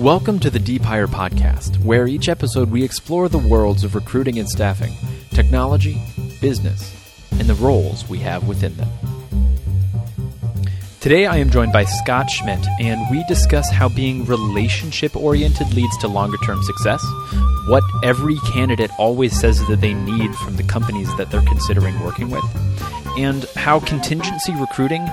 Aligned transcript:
Welcome 0.00 0.38
to 0.40 0.48
the 0.48 0.58
Deep 0.58 0.80
Hire 0.80 1.06
Podcast, 1.06 1.76
where 1.84 2.08
each 2.08 2.30
episode 2.30 2.70
we 2.70 2.82
explore 2.82 3.28
the 3.28 3.36
worlds 3.36 3.84
of 3.84 3.94
recruiting 3.94 4.38
and 4.38 4.48
staffing, 4.48 4.94
technology, 5.28 6.00
business, 6.40 6.96
and 7.32 7.42
the 7.42 7.54
roles 7.56 8.08
we 8.08 8.16
have 8.20 8.48
within 8.48 8.74
them. 8.78 8.88
Today 11.00 11.26
I 11.26 11.36
am 11.36 11.50
joined 11.50 11.74
by 11.74 11.84
Scott 11.84 12.30
Schmidt, 12.30 12.66
and 12.80 12.98
we 13.10 13.22
discuss 13.24 13.68
how 13.68 13.90
being 13.90 14.24
relationship 14.24 15.14
oriented 15.14 15.74
leads 15.74 15.98
to 15.98 16.08
longer 16.08 16.38
term 16.46 16.62
success, 16.62 17.04
what 17.68 17.84
every 18.02 18.38
candidate 18.54 18.90
always 18.98 19.38
says 19.38 19.66
that 19.66 19.82
they 19.82 19.92
need 19.92 20.34
from 20.36 20.56
the 20.56 20.62
companies 20.62 21.14
that 21.18 21.30
they're 21.30 21.42
considering 21.42 22.00
working 22.00 22.30
with, 22.30 22.44
and 23.18 23.44
how 23.54 23.80
contingency 23.80 24.54
recruiting 24.54 25.06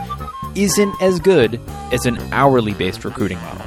isn't 0.55 0.95
as 1.01 1.19
good 1.19 1.59
as 1.91 2.05
an 2.05 2.17
hourly 2.31 2.73
based 2.73 3.03
recruiting 3.03 3.39
model. 3.39 3.66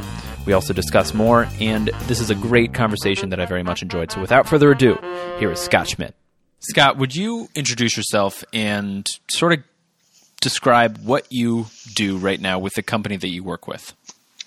We 0.51 0.55
also 0.55 0.73
discuss 0.73 1.14
more, 1.14 1.46
and 1.61 1.93
this 2.09 2.19
is 2.19 2.29
a 2.29 2.35
great 2.35 2.75
conversation 2.75 3.29
that 3.29 3.39
I 3.39 3.46
very 3.46 3.63
much 3.63 3.82
enjoyed. 3.82 4.11
So 4.11 4.21
without 4.21 4.49
further 4.49 4.73
ado, 4.73 4.99
here 5.39 5.53
is 5.53 5.61
Scott 5.61 5.89
Schmidt. 5.89 6.17
Scott, 6.59 6.96
would 6.96 7.14
you 7.14 7.49
introduce 7.54 7.96
yourself 7.96 8.43
and 8.53 9.07
sort 9.31 9.53
of 9.53 9.61
describe 10.40 10.99
what 11.04 11.31
you 11.31 11.67
do 11.95 12.18
right 12.18 12.40
now 12.40 12.59
with 12.59 12.75
the 12.75 12.82
company 12.82 13.17
that 13.17 13.29
you 13.29 13.45
work 13.45 13.68
with? 13.68 13.95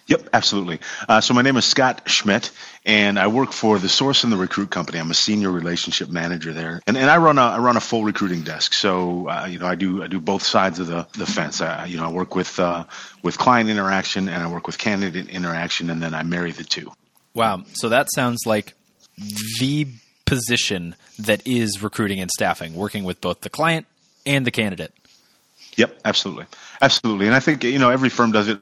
Yep, 0.07 0.29
absolutely. 0.33 0.79
Uh, 1.07 1.21
so 1.21 1.33
my 1.33 1.41
name 1.41 1.55
is 1.55 1.63
Scott 1.63 2.01
Schmidt, 2.07 2.51
and 2.85 3.17
I 3.17 3.27
work 3.27 3.53
for 3.53 3.79
the 3.79 3.87
Source 3.87 4.25
and 4.25 4.33
the 4.33 4.37
Recruit 4.37 4.69
Company. 4.69 4.99
I'm 4.99 5.09
a 5.09 5.13
senior 5.13 5.49
relationship 5.49 6.09
manager 6.09 6.51
there, 6.51 6.81
and, 6.85 6.97
and 6.97 7.09
I 7.09 7.17
run 7.17 7.37
a 7.37 7.41
I 7.41 7.59
run 7.59 7.77
a 7.77 7.81
full 7.81 8.03
recruiting 8.03 8.41
desk. 8.41 8.73
So 8.73 9.29
uh, 9.29 9.47
you 9.49 9.59
know 9.59 9.65
I 9.65 9.75
do 9.75 10.03
I 10.03 10.07
do 10.07 10.19
both 10.19 10.43
sides 10.43 10.79
of 10.79 10.87
the 10.87 11.07
the 11.17 11.25
fence. 11.25 11.61
I, 11.61 11.85
you 11.85 11.97
know 11.97 12.05
I 12.05 12.11
work 12.11 12.35
with 12.35 12.59
uh, 12.59 12.83
with 13.23 13.37
client 13.37 13.69
interaction 13.69 14.27
and 14.27 14.43
I 14.43 14.51
work 14.51 14.67
with 14.67 14.77
candidate 14.77 15.29
interaction, 15.29 15.89
and 15.89 16.03
then 16.03 16.13
I 16.13 16.23
marry 16.23 16.51
the 16.51 16.65
two. 16.65 16.91
Wow. 17.33 17.63
So 17.73 17.89
that 17.89 18.07
sounds 18.13 18.41
like 18.45 18.73
the 19.59 19.87
position 20.25 20.95
that 21.19 21.45
is 21.45 21.81
recruiting 21.81 22.19
and 22.19 22.29
staffing, 22.29 22.75
working 22.75 23.05
with 23.05 23.21
both 23.21 23.41
the 23.41 23.49
client 23.49 23.85
and 24.25 24.45
the 24.45 24.51
candidate. 24.51 24.93
Yep, 25.77 26.01
absolutely, 26.05 26.45
absolutely. 26.81 27.27
And 27.27 27.35
I 27.35 27.39
think 27.39 27.63
you 27.63 27.79
know 27.79 27.89
every 27.89 28.09
firm 28.09 28.31
does 28.31 28.49
it 28.49 28.59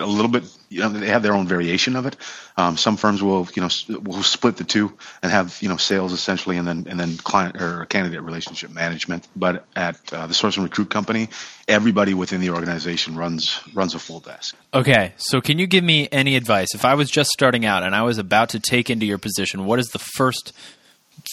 a 0.00 0.06
little 0.06 0.30
bit. 0.30 0.44
You 0.68 0.80
know, 0.80 0.88
they 0.88 1.08
have 1.08 1.22
their 1.22 1.34
own 1.34 1.46
variation 1.46 1.96
of 1.96 2.06
it. 2.06 2.16
Um, 2.56 2.76
some 2.76 2.96
firms 2.96 3.22
will, 3.22 3.48
you 3.54 3.62
know, 3.62 3.68
will 4.02 4.22
split 4.22 4.56
the 4.56 4.64
two 4.64 4.92
and 5.22 5.30
have, 5.30 5.58
you 5.60 5.68
know, 5.68 5.76
sales 5.76 6.12
essentially, 6.12 6.56
and 6.56 6.66
then 6.66 6.86
and 6.88 6.98
then 6.98 7.16
client 7.18 7.60
or 7.60 7.84
candidate 7.86 8.22
relationship 8.22 8.70
management. 8.70 9.28
But 9.36 9.66
at 9.76 10.12
uh, 10.12 10.26
the 10.26 10.34
Source 10.34 10.56
and 10.56 10.64
Recruit 10.64 10.90
Company, 10.90 11.28
everybody 11.68 12.14
within 12.14 12.40
the 12.40 12.50
organization 12.50 13.16
runs 13.16 13.60
runs 13.74 13.94
a 13.94 13.98
full 13.98 14.20
desk. 14.20 14.56
Okay, 14.74 15.12
so 15.16 15.40
can 15.40 15.58
you 15.58 15.66
give 15.66 15.84
me 15.84 16.08
any 16.10 16.36
advice 16.36 16.74
if 16.74 16.84
I 16.84 16.94
was 16.94 17.10
just 17.10 17.30
starting 17.30 17.64
out 17.64 17.82
and 17.82 17.94
I 17.94 18.02
was 18.02 18.18
about 18.18 18.50
to 18.50 18.60
take 18.60 18.90
into 18.90 19.06
your 19.06 19.18
position? 19.18 19.66
What 19.66 19.78
is 19.78 19.88
the 19.88 19.98
first 19.98 20.52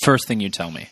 first 0.04 0.28
thing 0.28 0.40
you 0.40 0.50
tell 0.50 0.72
me? 0.72 0.90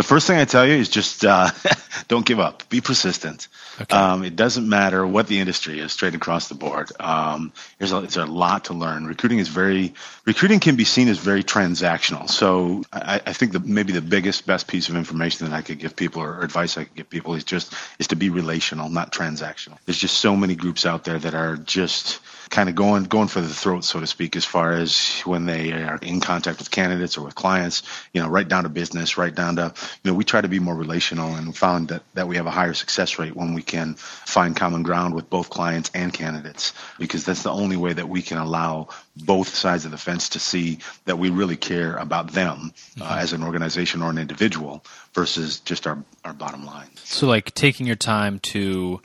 The 0.00 0.04
first 0.04 0.26
thing 0.26 0.38
I 0.38 0.46
tell 0.46 0.66
you 0.66 0.72
is 0.72 0.88
just 0.88 1.26
uh, 1.26 1.50
don't 2.08 2.24
give 2.24 2.40
up. 2.40 2.66
Be 2.70 2.80
persistent. 2.80 3.48
Okay. 3.82 3.94
Um, 3.94 4.24
it 4.24 4.34
doesn't 4.34 4.66
matter 4.66 5.06
what 5.06 5.26
the 5.26 5.40
industry 5.40 5.78
is, 5.78 5.92
straight 5.92 6.14
across 6.14 6.48
the 6.48 6.54
board. 6.54 6.90
Um, 6.98 7.52
there's, 7.76 7.92
a, 7.92 8.00
there's 8.00 8.16
a 8.16 8.24
lot 8.24 8.64
to 8.64 8.72
learn. 8.72 9.04
Recruiting 9.06 9.40
is 9.40 9.48
very 9.48 9.92
recruiting 10.24 10.58
can 10.58 10.76
be 10.76 10.84
seen 10.84 11.08
as 11.08 11.18
very 11.18 11.44
transactional. 11.44 12.30
So 12.30 12.82
I, 12.90 13.20
I 13.26 13.32
think 13.34 13.52
the 13.52 13.60
maybe 13.60 13.92
the 13.92 14.00
biggest 14.00 14.46
best 14.46 14.68
piece 14.68 14.88
of 14.88 14.96
information 14.96 15.46
that 15.46 15.54
I 15.54 15.60
could 15.60 15.78
give 15.78 15.96
people 15.96 16.22
or 16.22 16.40
advice 16.40 16.78
I 16.78 16.84
could 16.84 16.94
give 16.94 17.10
people 17.10 17.34
is 17.34 17.44
just 17.44 17.74
is 17.98 18.06
to 18.06 18.16
be 18.16 18.30
relational, 18.30 18.88
not 18.88 19.12
transactional. 19.12 19.76
There's 19.84 19.98
just 19.98 20.16
so 20.16 20.34
many 20.34 20.54
groups 20.54 20.86
out 20.86 21.04
there 21.04 21.18
that 21.18 21.34
are 21.34 21.58
just 21.58 22.20
kind 22.50 22.68
of 22.68 22.74
going 22.74 23.04
going 23.04 23.28
for 23.28 23.40
the 23.40 23.48
throat, 23.48 23.84
so 23.84 24.00
to 24.00 24.06
speak, 24.06 24.36
as 24.36 24.44
far 24.44 24.72
as 24.72 25.20
when 25.20 25.46
they 25.46 25.72
are 25.72 25.98
in 26.02 26.20
contact 26.20 26.58
with 26.58 26.70
candidates 26.70 27.16
or 27.16 27.24
with 27.24 27.34
clients. 27.34 27.82
You 28.12 28.20
know, 28.20 28.28
right 28.28 28.46
down 28.46 28.64
to 28.64 28.68
business, 28.68 29.16
right 29.16 29.34
down 29.34 29.56
to 29.56 29.72
you 30.02 30.10
know, 30.10 30.14
we 30.14 30.24
try 30.24 30.40
to 30.40 30.48
be 30.48 30.58
more 30.58 30.74
relational, 30.74 31.34
and 31.34 31.56
found 31.56 31.88
that 31.88 32.02
that 32.14 32.28
we 32.28 32.36
have 32.36 32.46
a 32.46 32.50
higher 32.50 32.74
success 32.74 33.18
rate 33.18 33.36
when 33.36 33.54
we 33.54 33.62
can 33.62 33.94
find 33.94 34.56
common 34.56 34.82
ground 34.82 35.14
with 35.14 35.30
both 35.30 35.48
clients 35.48 35.90
and 35.94 36.12
candidates, 36.12 36.74
because 36.98 37.24
that's 37.24 37.44
the 37.44 37.52
only 37.52 37.76
way 37.76 37.92
that 37.92 38.08
we 38.08 38.20
can 38.20 38.38
allow 38.38 38.88
both 39.16 39.48
sides 39.54 39.84
of 39.84 39.92
the 39.92 39.98
fence 39.98 40.28
to 40.30 40.38
see 40.38 40.78
that 41.04 41.18
we 41.18 41.30
really 41.30 41.56
care 41.56 41.96
about 41.96 42.32
them 42.32 42.72
uh, 43.00 43.04
mm-hmm. 43.04 43.18
as 43.18 43.32
an 43.32 43.42
organization 43.42 44.02
or 44.02 44.10
an 44.10 44.18
individual 44.18 44.84
versus 45.14 45.60
just 45.60 45.86
our 45.86 46.02
our 46.24 46.32
bottom 46.32 46.66
line. 46.66 46.90
So, 46.96 47.28
like 47.28 47.54
taking 47.54 47.86
your 47.86 47.96
time 47.96 48.40
to 48.40 49.00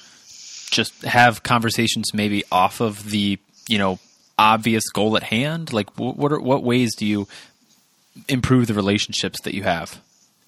just 0.72 1.04
have 1.04 1.44
conversations 1.44 2.14
maybe 2.14 2.44
off 2.52 2.82
of 2.82 3.10
the 3.10 3.40
you 3.68 3.78
know 3.78 4.00
obvious 4.38 4.84
goal 4.90 5.16
at 5.18 5.24
hand? 5.24 5.74
Like 5.74 5.98
what 5.98 6.32
are, 6.32 6.40
what 6.40 6.64
ways 6.64 6.96
do 6.96 7.06
you 7.06 7.28
improve 8.28 8.68
the 8.68 8.74
relationships 8.74 9.42
that 9.42 9.54
you 9.54 9.64
have? 9.64 10.02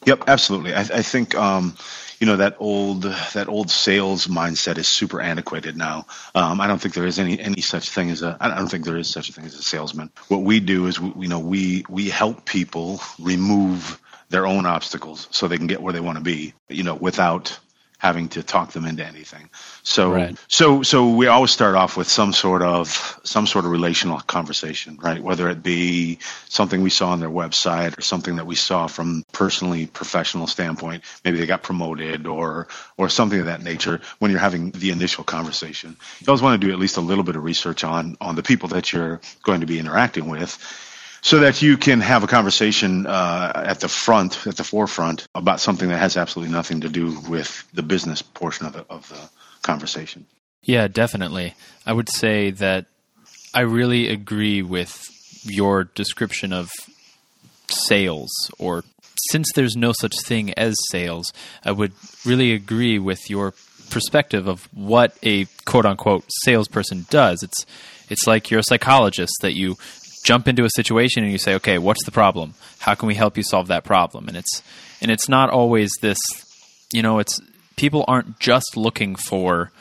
Yep 0.05 0.23
absolutely. 0.27 0.73
I, 0.73 0.81
I 0.81 1.01
think 1.01 1.35
um, 1.35 1.75
you 2.19 2.27
know 2.27 2.37
that 2.37 2.55
old 2.59 3.03
that 3.03 3.47
old 3.47 3.69
sales 3.69 4.27
mindset 4.27 4.77
is 4.77 4.87
super 4.87 5.21
antiquated 5.21 5.77
now. 5.77 6.05
Um, 6.35 6.59
i 6.61 6.67
don't 6.67 6.79
think 6.79 6.93
there 6.93 7.05
is 7.05 7.19
any 7.19 7.39
any 7.39 7.61
such 7.61 7.89
thing 7.89 8.09
as 8.09 8.21
a 8.21 8.37
i 8.39 8.49
don't 8.49 8.69
think 8.69 8.85
there 8.85 8.97
is 8.97 9.07
such 9.07 9.29
a 9.29 9.33
thing 9.33 9.45
as 9.45 9.55
a 9.55 9.63
salesman. 9.63 10.09
What 10.27 10.41
we 10.41 10.59
do 10.59 10.87
is 10.87 10.99
we, 10.99 11.23
you 11.23 11.27
know 11.27 11.39
we 11.39 11.85
we 11.89 12.09
help 12.09 12.45
people 12.45 13.01
remove 13.19 13.99
their 14.29 14.45
own 14.45 14.65
obstacles 14.65 15.27
so 15.31 15.47
they 15.47 15.57
can 15.57 15.67
get 15.67 15.81
where 15.81 15.93
they 15.93 15.99
want 15.99 16.17
to 16.17 16.23
be 16.23 16.53
you 16.69 16.83
know 16.83 16.95
without 16.95 17.57
having 17.99 18.29
to 18.29 18.43
talk 18.43 18.71
them 18.71 18.85
into 18.85 19.03
anything. 19.03 19.49
So 19.83 20.11
right. 20.11 20.37
so 20.47 20.83
so 20.83 21.09
we 21.09 21.27
always 21.27 21.51
start 21.51 21.75
off 21.75 21.97
with 21.97 22.07
some 22.07 22.31
sort 22.31 22.61
of 22.61 23.19
some 23.23 23.47
sort 23.47 23.65
of 23.65 23.71
relational 23.71 24.19
conversation, 24.19 24.97
right? 25.01 25.21
Whether 25.21 25.49
it 25.49 25.63
be 25.63 26.19
something 26.47 26.81
we 26.81 26.89
saw 26.89 27.09
on 27.09 27.19
their 27.19 27.29
website 27.29 27.97
or 27.97 28.01
something 28.01 28.35
that 28.35 28.45
we 28.45 28.55
saw 28.55 28.87
from 28.87 29.23
personally 29.31 29.87
professional 29.87 30.45
standpoint, 30.45 31.03
maybe 31.25 31.39
they 31.39 31.47
got 31.47 31.63
promoted 31.63 32.27
or 32.27 32.67
or 32.97 33.09
something 33.09 33.39
of 33.39 33.47
that 33.47 33.63
nature 33.63 33.99
when 34.19 34.29
you're 34.29 34.39
having 34.39 34.71
the 34.71 34.91
initial 34.91 35.23
conversation. 35.23 35.95
You 36.19 36.25
always 36.27 36.41
want 36.41 36.61
to 36.61 36.67
do 36.67 36.71
at 36.71 36.79
least 36.79 36.97
a 36.97 37.01
little 37.01 37.23
bit 37.23 37.35
of 37.35 37.43
research 37.43 37.83
on 37.83 38.15
on 38.21 38.35
the 38.35 38.43
people 38.43 38.69
that 38.69 38.93
you're 38.93 39.21
going 39.43 39.61
to 39.61 39.67
be 39.67 39.79
interacting 39.79 40.27
with 40.27 40.57
so 41.27 41.39
that 41.39 41.61
you 41.61 41.75
can 41.75 41.99
have 41.99 42.23
a 42.23 42.27
conversation 42.27 43.05
uh, 43.05 43.51
at 43.53 43.81
the 43.81 43.89
front, 43.89 44.47
at 44.47 44.55
the 44.55 44.63
forefront, 44.63 45.27
about 45.35 45.59
something 45.59 45.89
that 45.89 45.97
has 45.97 46.15
absolutely 46.15 46.53
nothing 46.53 46.79
to 46.79 46.87
do 46.87 47.19
with 47.27 47.67
the 47.73 47.83
business 47.83 48.21
portion 48.21 48.65
of 48.65 48.71
the, 48.71 48.85
of 48.89 49.09
the 49.09 49.29
conversation. 49.61 50.25
Yeah, 50.63 50.87
definitely. 50.87 51.53
I 51.85 51.91
would 51.91 52.07
say 52.09 52.51
that 52.51 52.85
I 53.53 53.61
really 53.61 54.07
agree 54.07 54.61
with 54.61 55.03
your 55.43 55.83
description 55.83 56.53
of 56.53 56.69
sales, 57.69 58.31
or 58.57 58.85
since 59.29 59.51
there's 59.53 59.75
no 59.75 59.91
such 59.91 60.13
thing 60.23 60.53
as 60.53 60.75
sales, 60.89 61.33
I 61.65 61.73
would 61.73 61.91
really 62.25 62.53
agree 62.53 62.99
with 62.99 63.29
your 63.29 63.53
perspective 63.89 64.47
of 64.47 64.69
what 64.73 65.17
a 65.23 65.43
quote 65.65 65.85
unquote 65.85 66.23
salesperson 66.45 67.05
does. 67.09 67.43
It's 67.43 67.65
it's 68.07 68.25
like 68.25 68.49
you're 68.49 68.61
a 68.61 68.63
psychologist 68.63 69.33
that 69.41 69.55
you 69.55 69.75
jump 70.27 70.47
into 70.47 70.65
a 70.65 70.69
situation 70.69 71.23
and 71.23 71.31
you 71.31 71.37
say, 71.37 71.55
okay, 71.55 71.77
what's 71.77 72.03
the 72.03 72.11
problem? 72.11 72.53
How 72.79 72.95
can 72.95 73.07
we 73.07 73.15
help 73.15 73.37
you 73.37 73.43
solve 73.43 73.67
that 73.67 73.85
problem? 73.85 74.27
And 74.27 74.35
it's 74.35 74.61
and 74.99 75.09
it's 75.09 75.29
not 75.29 75.49
always 75.49 75.89
this, 76.01 76.17
you 76.91 77.01
know, 77.01 77.19
it's 77.19 77.39
people 77.77 78.03
aren't 78.07 78.37
just 78.37 78.75
looking 78.75 79.15
for 79.15 79.71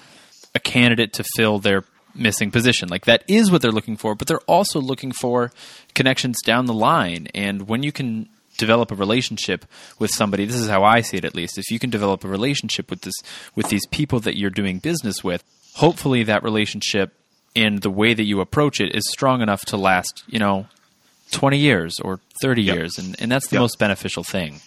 a 0.55 0.61
candidate 0.61 1.13
to 1.15 1.25
fill 1.37 1.59
their 1.59 1.85
missing 2.15 2.53
position. 2.53 2.89
Like 2.89 3.07
that 3.07 3.25
is 3.27 3.51
what 3.51 3.61
they're 3.61 3.73
looking 3.73 3.97
for, 3.97 4.15
but 4.15 4.29
they're 4.29 4.39
also 4.47 4.81
looking 4.81 5.11
for 5.11 5.51
connections 5.95 6.37
down 6.45 6.67
the 6.67 6.75
line. 6.75 7.27
And 7.35 7.67
when 7.67 7.83
you 7.83 7.91
can 7.91 8.29
develop 8.57 8.93
a 8.93 8.95
relationship 8.95 9.65
with 9.99 10.11
somebody, 10.13 10.45
this 10.45 10.57
is 10.57 10.69
how 10.69 10.85
I 10.85 11.01
see 11.01 11.17
it 11.17 11.25
at 11.25 11.35
least. 11.35 11.59
If 11.59 11.73
you 11.73 11.81
can 11.81 11.91
develop 11.91 12.25
a 12.25 12.29
relationship 12.29 12.89
with 12.89 13.01
this 13.01 13.15
with 13.57 13.69
these 13.69 13.87
people 13.87 14.21
that 14.21 14.39
you're 14.39 14.51
doing 14.51 14.79
business 14.79 15.25
with, 15.25 15.43
hopefully 15.75 16.23
that 16.23 16.45
relationship 16.45 17.13
and 17.57 17.81
the 17.81 17.91
way 17.91 18.15
that 18.15 18.25
you 18.25 18.41
approach 18.41 18.81
it 18.81 18.95
is 18.95 19.03
strong 19.11 19.41
enough 19.43 19.65
to 19.67 19.77
last, 19.77 20.23
you 20.29 20.39
know, 20.39 20.67
20 21.33 21.59
years 21.59 21.99
or 22.01 22.21
30 22.43 22.63
yep. 22.63 22.77
years. 22.77 22.99
And, 22.99 23.17
and 23.19 23.33
that's 23.33 23.49
the 23.49 23.57
yep. 23.57 23.63
most 23.63 23.79
beneficial 23.79 24.23
thing. 24.23 24.61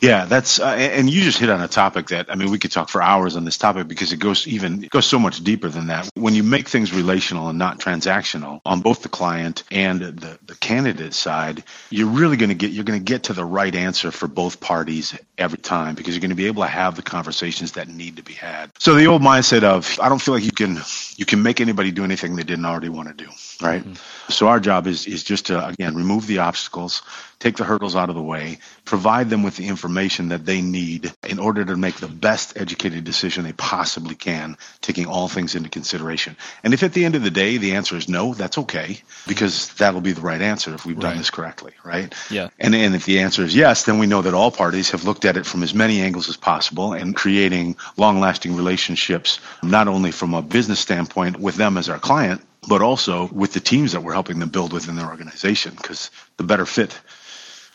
Yeah, 0.00 0.24
that's 0.24 0.58
uh, 0.58 0.66
and 0.66 1.10
you 1.10 1.22
just 1.22 1.38
hit 1.38 1.50
on 1.50 1.60
a 1.60 1.68
topic 1.68 2.08
that 2.08 2.30
I 2.30 2.34
mean 2.34 2.50
we 2.50 2.58
could 2.58 2.72
talk 2.72 2.88
for 2.88 3.02
hours 3.02 3.36
on 3.36 3.44
this 3.44 3.58
topic 3.58 3.86
because 3.86 4.12
it 4.12 4.18
goes 4.18 4.46
even 4.46 4.84
it 4.84 4.90
goes 4.90 5.06
so 5.06 5.18
much 5.18 5.44
deeper 5.44 5.68
than 5.68 5.88
that. 5.88 6.08
When 6.14 6.34
you 6.34 6.42
make 6.42 6.68
things 6.68 6.92
relational 6.92 7.48
and 7.48 7.58
not 7.58 7.80
transactional 7.80 8.60
on 8.64 8.80
both 8.80 9.02
the 9.02 9.10
client 9.10 9.62
and 9.70 10.00
the 10.00 10.38
the 10.46 10.54
candidate 10.54 11.12
side, 11.12 11.64
you're 11.90 12.08
really 12.08 12.38
going 12.38 12.48
to 12.48 12.54
get 12.54 12.70
you're 12.70 12.84
going 12.84 12.98
to 12.98 13.04
get 13.04 13.24
to 13.24 13.34
the 13.34 13.44
right 13.44 13.74
answer 13.74 14.10
for 14.10 14.26
both 14.26 14.60
parties 14.60 15.18
every 15.36 15.58
time 15.58 15.94
because 15.94 16.14
you're 16.14 16.22
going 16.22 16.30
to 16.30 16.36
be 16.36 16.46
able 16.46 16.62
to 16.62 16.68
have 16.68 16.96
the 16.96 17.02
conversations 17.02 17.72
that 17.72 17.88
need 17.88 18.16
to 18.16 18.22
be 18.22 18.32
had. 18.34 18.70
So 18.78 18.94
the 18.94 19.06
old 19.06 19.22
mindset 19.22 19.64
of 19.64 19.98
I 20.00 20.08
don't 20.08 20.20
feel 20.20 20.34
like 20.34 20.44
you 20.44 20.52
can 20.52 20.80
you 21.16 21.26
can 21.26 21.42
make 21.42 21.60
anybody 21.60 21.90
do 21.90 22.04
anything 22.04 22.36
they 22.36 22.42
didn't 22.42 22.64
already 22.64 22.88
want 22.88 23.08
to 23.08 23.14
do 23.14 23.30
right? 23.62 23.82
Mm-hmm. 23.82 24.32
So 24.32 24.48
our 24.48 24.60
job 24.60 24.86
is 24.86 25.06
is 25.06 25.24
just 25.24 25.46
to 25.46 25.66
again 25.66 25.94
remove 25.94 26.26
the 26.26 26.38
obstacles, 26.38 27.02
take 27.38 27.56
the 27.56 27.64
hurdles 27.64 27.96
out 27.96 28.08
of 28.08 28.14
the 28.14 28.22
way, 28.22 28.58
provide 28.84 29.30
them 29.30 29.42
with 29.42 29.56
the 29.56 29.66
information 29.66 30.28
that 30.28 30.46
they 30.46 30.60
need 30.60 31.12
in 31.28 31.38
order 31.38 31.64
to 31.64 31.76
make 31.76 31.96
the 31.96 32.08
best 32.08 32.56
educated 32.56 33.04
decision 33.04 33.44
they 33.44 33.52
possibly 33.52 34.14
can, 34.14 34.56
taking 34.80 35.06
all 35.06 35.28
things 35.28 35.54
into 35.54 35.68
consideration. 35.68 36.36
And 36.62 36.74
if 36.74 36.82
at 36.82 36.92
the 36.92 37.04
end 37.04 37.16
of 37.16 37.22
the 37.22 37.30
day 37.30 37.56
the 37.56 37.72
answer 37.72 37.96
is 37.96 38.08
no, 38.08 38.34
that's 38.34 38.58
okay 38.58 38.98
because 39.26 39.72
that'll 39.74 40.00
be 40.00 40.12
the 40.12 40.20
right 40.20 40.40
answer 40.40 40.74
if 40.74 40.86
we've 40.86 40.96
right. 40.96 41.02
done 41.02 41.18
this 41.18 41.30
correctly, 41.30 41.72
right? 41.84 42.14
Yeah. 42.30 42.48
And 42.58 42.74
and 42.74 42.94
if 42.94 43.04
the 43.04 43.20
answer 43.20 43.42
is 43.42 43.54
yes, 43.56 43.84
then 43.84 43.98
we 43.98 44.06
know 44.06 44.22
that 44.22 44.34
all 44.34 44.50
parties 44.50 44.90
have 44.90 45.04
looked 45.04 45.24
at 45.24 45.36
it 45.36 45.46
from 45.46 45.62
as 45.62 45.74
many 45.74 46.00
angles 46.00 46.28
as 46.28 46.36
possible 46.36 46.92
and 46.92 47.16
creating 47.16 47.76
long-lasting 47.96 48.54
relationships 48.54 49.40
not 49.62 49.88
only 49.88 50.12
from 50.12 50.34
a 50.34 50.42
business 50.42 50.78
standpoint 50.78 51.38
with 51.38 51.56
them 51.56 51.76
as 51.76 51.88
our 51.88 51.98
client, 51.98 52.42
but 52.68 52.82
also 52.82 53.28
with 53.32 53.52
the 53.52 53.60
teams 53.60 53.92
that 53.92 54.02
we're 54.02 54.12
helping 54.12 54.38
them 54.38 54.48
build 54.48 54.72
within 54.72 54.96
their 54.96 55.08
organization. 55.08 55.74
Because 55.76 56.10
the 56.36 56.44
better 56.44 56.66
fit 56.66 56.98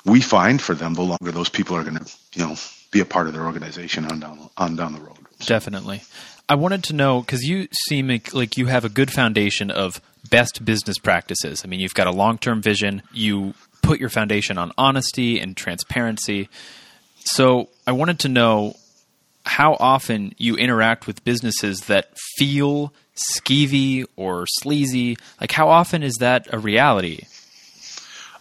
we 0.05 0.21
find 0.21 0.61
for 0.61 0.75
them, 0.75 0.93
the 0.93 1.01
longer 1.01 1.31
those 1.31 1.49
people 1.49 1.75
are 1.75 1.83
going 1.83 1.97
to, 1.97 2.11
you 2.33 2.45
know, 2.45 2.55
be 2.91 2.99
a 2.99 3.05
part 3.05 3.27
of 3.27 3.33
their 3.33 3.45
organization 3.45 4.05
on 4.05 4.19
down 4.19 4.49
on 4.57 4.75
down 4.75 4.93
the 4.93 5.01
road. 5.01 5.17
So. 5.39 5.47
Definitely. 5.47 6.01
I 6.47 6.55
wanted 6.55 6.83
to 6.85 6.93
know 6.93 7.21
because 7.21 7.41
you 7.41 7.67
seem 7.87 8.07
like 8.33 8.57
you 8.57 8.67
have 8.67 8.85
a 8.85 8.89
good 8.89 9.11
foundation 9.11 9.71
of 9.71 9.99
best 10.29 10.63
business 10.63 10.99
practices. 10.99 11.63
I 11.65 11.67
mean, 11.67 11.79
you've 11.79 11.95
got 11.95 12.07
a 12.07 12.11
long 12.11 12.37
term 12.37 12.61
vision. 12.61 13.01
You 13.11 13.55
put 13.81 13.99
your 13.99 14.09
foundation 14.09 14.57
on 14.57 14.71
honesty 14.77 15.39
and 15.39 15.57
transparency. 15.57 16.49
So 17.23 17.69
I 17.87 17.91
wanted 17.93 18.19
to 18.19 18.29
know 18.29 18.75
how 19.45 19.73
often 19.79 20.33
you 20.37 20.55
interact 20.55 21.07
with 21.07 21.23
businesses 21.23 21.81
that 21.81 22.17
feel 22.37 22.93
skeevy 23.15 24.05
or 24.15 24.45
sleazy? 24.47 25.17
Like, 25.39 25.51
how 25.51 25.69
often 25.69 26.03
is 26.03 26.15
that 26.19 26.47
a 26.53 26.59
reality? 26.59 27.25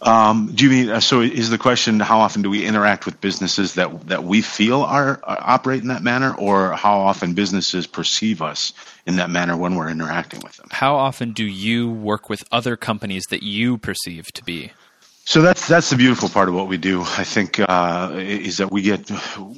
Um, 0.01 0.51
do 0.53 0.65
you 0.65 0.69
mean 0.69 0.89
uh, 0.89 0.99
so? 0.99 1.21
Is 1.21 1.49
the 1.49 1.57
question 1.57 1.99
how 1.99 2.19
often 2.19 2.41
do 2.41 2.49
we 2.49 2.65
interact 2.65 3.05
with 3.05 3.19
businesses 3.21 3.73
that 3.73 4.07
that 4.07 4.23
we 4.23 4.41
feel 4.41 4.81
are, 4.83 5.19
are 5.23 5.37
operate 5.39 5.81
in 5.81 5.87
that 5.87 6.03
manner, 6.03 6.35
or 6.35 6.73
how 6.73 6.99
often 6.99 7.33
businesses 7.33 7.87
perceive 7.87 8.41
us 8.41 8.73
in 9.05 9.15
that 9.15 9.29
manner 9.29 9.57
when 9.57 9.75
we're 9.75 9.89
interacting 9.89 10.41
with 10.43 10.57
them? 10.57 10.67
How 10.71 10.95
often 10.95 11.31
do 11.31 11.45
you 11.45 11.89
work 11.89 12.29
with 12.29 12.43
other 12.51 12.75
companies 12.75 13.23
that 13.29 13.41
you 13.41 13.77
perceive 13.77 14.25
to 14.33 14.43
be? 14.43 14.73
So 15.27 15.41
that's 15.41 15.67
that's 15.67 15.89
the 15.89 15.95
beautiful 15.95 16.29
part 16.29 16.49
of 16.49 16.53
what 16.53 16.67
we 16.67 16.77
do. 16.77 17.01
I 17.01 17.23
think 17.23 17.59
uh, 17.59 18.11
is 18.15 18.57
that 18.57 18.71
we 18.71 18.83
get 18.83 19.09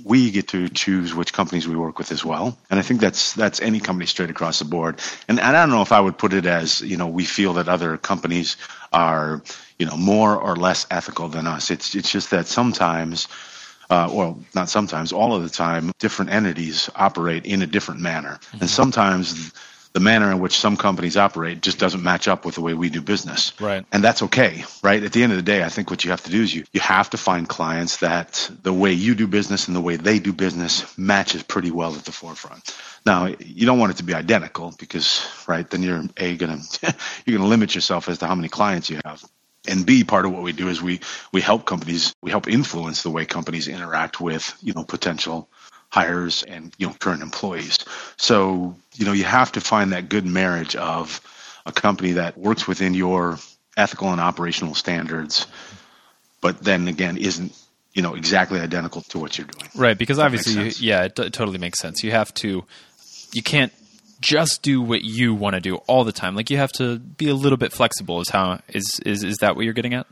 we 0.05 0.31
get 0.31 0.47
to 0.47 0.69
choose 0.69 1.13
which 1.13 1.33
companies 1.33 1.67
we 1.67 1.75
work 1.75 1.97
with 1.97 2.09
as 2.09 2.23
well, 2.23 2.57
and 2.69 2.79
I 2.79 2.83
think 2.83 3.01
that's 3.01 3.33
that's 3.33 3.59
any 3.61 3.81
company 3.81 4.05
straight 4.05 4.29
across 4.29 4.59
the 4.59 4.65
board. 4.65 5.01
And, 5.27 5.41
and 5.41 5.57
I 5.57 5.61
don't 5.61 5.71
know 5.71 5.81
if 5.81 5.91
I 5.91 5.99
would 5.99 6.17
put 6.17 6.31
it 6.31 6.45
as 6.45 6.79
you 6.79 6.95
know 6.95 7.07
we 7.07 7.25
feel 7.25 7.51
that 7.55 7.67
other 7.67 7.97
companies 7.97 8.55
are 8.93 9.43
you 9.77 9.85
know 9.85 9.97
more 9.97 10.37
or 10.37 10.55
less 10.55 10.87
ethical 10.89 11.27
than 11.27 11.45
us. 11.45 11.69
It's 11.69 11.95
it's 11.95 12.11
just 12.11 12.31
that 12.31 12.47
sometimes. 12.47 13.27
Uh, 13.89 14.09
well, 14.11 14.37
not 14.53 14.67
sometimes, 14.67 15.13
all 15.13 15.33
of 15.33 15.43
the 15.43 15.49
time, 15.49 15.93
different 15.97 16.29
entities 16.29 16.89
operate 16.97 17.45
in 17.45 17.61
a 17.61 17.65
different 17.65 18.01
manner. 18.01 18.33
Mm-hmm. 18.33 18.57
And 18.59 18.69
sometimes 18.69 19.53
the 19.97 20.03
manner 20.03 20.29
in 20.31 20.37
which 20.37 20.59
some 20.59 20.77
companies 20.77 21.17
operate 21.17 21.59
just 21.59 21.79
doesn't 21.79 22.03
match 22.03 22.27
up 22.27 22.45
with 22.45 22.53
the 22.53 22.61
way 22.61 22.75
we 22.75 22.87
do 22.87 23.01
business. 23.01 23.59
Right. 23.59 23.83
And 23.91 24.03
that's 24.03 24.21
okay, 24.21 24.63
right? 24.83 25.03
At 25.03 25.11
the 25.11 25.23
end 25.23 25.31
of 25.31 25.37
the 25.39 25.41
day, 25.41 25.63
I 25.63 25.69
think 25.69 25.89
what 25.89 26.03
you 26.03 26.11
have 26.11 26.23
to 26.25 26.29
do 26.29 26.43
is 26.43 26.53
you, 26.53 26.65
you 26.71 26.81
have 26.81 27.09
to 27.09 27.17
find 27.17 27.49
clients 27.49 27.97
that 27.97 28.47
the 28.61 28.71
way 28.71 28.91
you 28.93 29.15
do 29.15 29.25
business 29.25 29.67
and 29.67 29.75
the 29.75 29.81
way 29.81 29.95
they 29.95 30.19
do 30.19 30.33
business 30.33 30.95
matches 30.99 31.41
pretty 31.41 31.71
well 31.71 31.95
at 31.95 32.05
the 32.05 32.11
forefront. 32.11 32.77
Now, 33.07 33.25
you 33.39 33.65
don't 33.65 33.79
want 33.79 33.91
it 33.91 33.97
to 33.97 34.03
be 34.03 34.13
identical 34.13 34.71
because, 34.77 35.27
right, 35.47 35.67
then 35.67 35.81
you're 35.81 36.03
a 36.17 36.37
gonna 36.37 36.59
you're 37.25 37.39
gonna 37.39 37.49
limit 37.49 37.73
yourself 37.73 38.07
as 38.07 38.19
to 38.19 38.27
how 38.27 38.35
many 38.35 38.49
clients 38.49 38.91
you 38.91 38.99
have 39.03 39.23
and 39.67 39.83
B, 39.83 40.03
part 40.03 40.25
of 40.25 40.31
what 40.31 40.43
we 40.43 40.53
do 40.53 40.69
is 40.69 40.81
we 40.81 41.01
we 41.33 41.41
help 41.41 41.65
companies, 41.65 42.13
we 42.21 42.31
help 42.31 42.47
influence 42.47 43.01
the 43.01 43.09
way 43.09 43.25
companies 43.25 43.67
interact 43.67 44.21
with 44.21 44.55
you 44.61 44.73
know 44.73 44.83
potential 44.83 45.49
hires 45.89 46.43
and 46.43 46.73
you 46.77 46.87
know 46.87 46.93
current 46.99 47.21
employees. 47.21 47.79
So 48.17 48.75
you 48.95 49.05
know 49.05 49.13
you 49.13 49.23
have 49.23 49.51
to 49.53 49.61
find 49.61 49.93
that 49.93 50.09
good 50.09 50.25
marriage 50.25 50.75
of 50.75 51.21
a 51.65 51.71
company 51.71 52.13
that 52.13 52.37
works 52.37 52.67
within 52.67 52.93
your 52.93 53.37
ethical 53.75 54.11
and 54.11 54.21
operational 54.21 54.75
standards, 54.75 55.47
but 56.41 56.63
then 56.63 56.87
again 56.87 57.17
isn't 57.17 57.53
you 57.93 58.03
know 58.03 58.13
exactly 58.13 58.59
identical 58.59 59.01
to 59.01 59.19
what 59.19 59.37
you're 59.37 59.47
doing. 59.47 59.69
Right, 59.75 59.97
because 59.97 60.19
obviously, 60.19 60.65
you, 60.65 60.71
yeah, 60.79 61.05
it, 61.05 61.17
it 61.17 61.33
totally 61.33 61.57
makes 61.57 61.79
sense. 61.79 62.03
You 62.03 62.11
have 62.11 62.31
to, 62.35 62.63
you 63.33 63.41
can't 63.41 63.73
just 64.21 64.61
do 64.61 64.81
what 64.81 65.01
you 65.03 65.33
want 65.33 65.55
to 65.55 65.59
do 65.59 65.75
all 65.87 66.03
the 66.03 66.11
time. 66.11 66.35
Like 66.35 66.49
you 66.49 66.57
have 66.57 66.71
to 66.73 66.99
be 66.99 67.27
a 67.27 67.33
little 67.33 67.57
bit 67.57 67.73
flexible. 67.73 68.21
Is 68.21 68.29
how 68.29 68.59
is 68.69 68.99
is 69.05 69.23
is 69.23 69.37
that 69.37 69.55
what 69.55 69.65
you're 69.65 69.73
getting 69.73 69.95
at? 69.95 70.05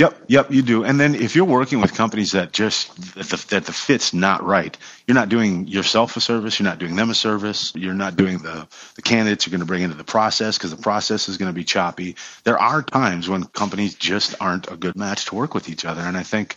Yep, 0.00 0.24
yep, 0.28 0.50
you 0.50 0.62
do. 0.62 0.82
And 0.84 0.98
then 0.98 1.14
if 1.14 1.36
you're 1.36 1.44
working 1.44 1.82
with 1.82 1.92
companies 1.94 2.32
that 2.32 2.52
just 2.52 2.96
that 3.16 3.26
the, 3.26 3.46
that 3.50 3.66
the 3.66 3.72
fit's 3.72 4.14
not 4.14 4.42
right, 4.42 4.74
you're 5.06 5.14
not 5.14 5.28
doing 5.28 5.68
yourself 5.68 6.16
a 6.16 6.22
service, 6.22 6.58
you're 6.58 6.68
not 6.68 6.78
doing 6.78 6.96
them 6.96 7.10
a 7.10 7.14
service, 7.14 7.74
you're 7.76 7.92
not 7.92 8.16
doing 8.16 8.38
the 8.38 8.66
the 8.96 9.02
candidates 9.02 9.46
you're 9.46 9.52
going 9.52 9.60
to 9.60 9.66
bring 9.66 9.82
into 9.82 9.98
the 9.98 10.02
process 10.04 10.56
because 10.56 10.70
the 10.70 10.82
process 10.82 11.28
is 11.28 11.36
going 11.36 11.50
to 11.50 11.54
be 11.54 11.64
choppy. 11.64 12.16
There 12.44 12.58
are 12.58 12.82
times 12.82 13.28
when 13.28 13.44
companies 13.44 13.94
just 13.94 14.34
aren't 14.40 14.72
a 14.72 14.76
good 14.76 14.96
match 14.96 15.26
to 15.26 15.34
work 15.34 15.52
with 15.52 15.68
each 15.68 15.84
other, 15.84 16.00
and 16.00 16.16
I 16.16 16.22
think 16.22 16.56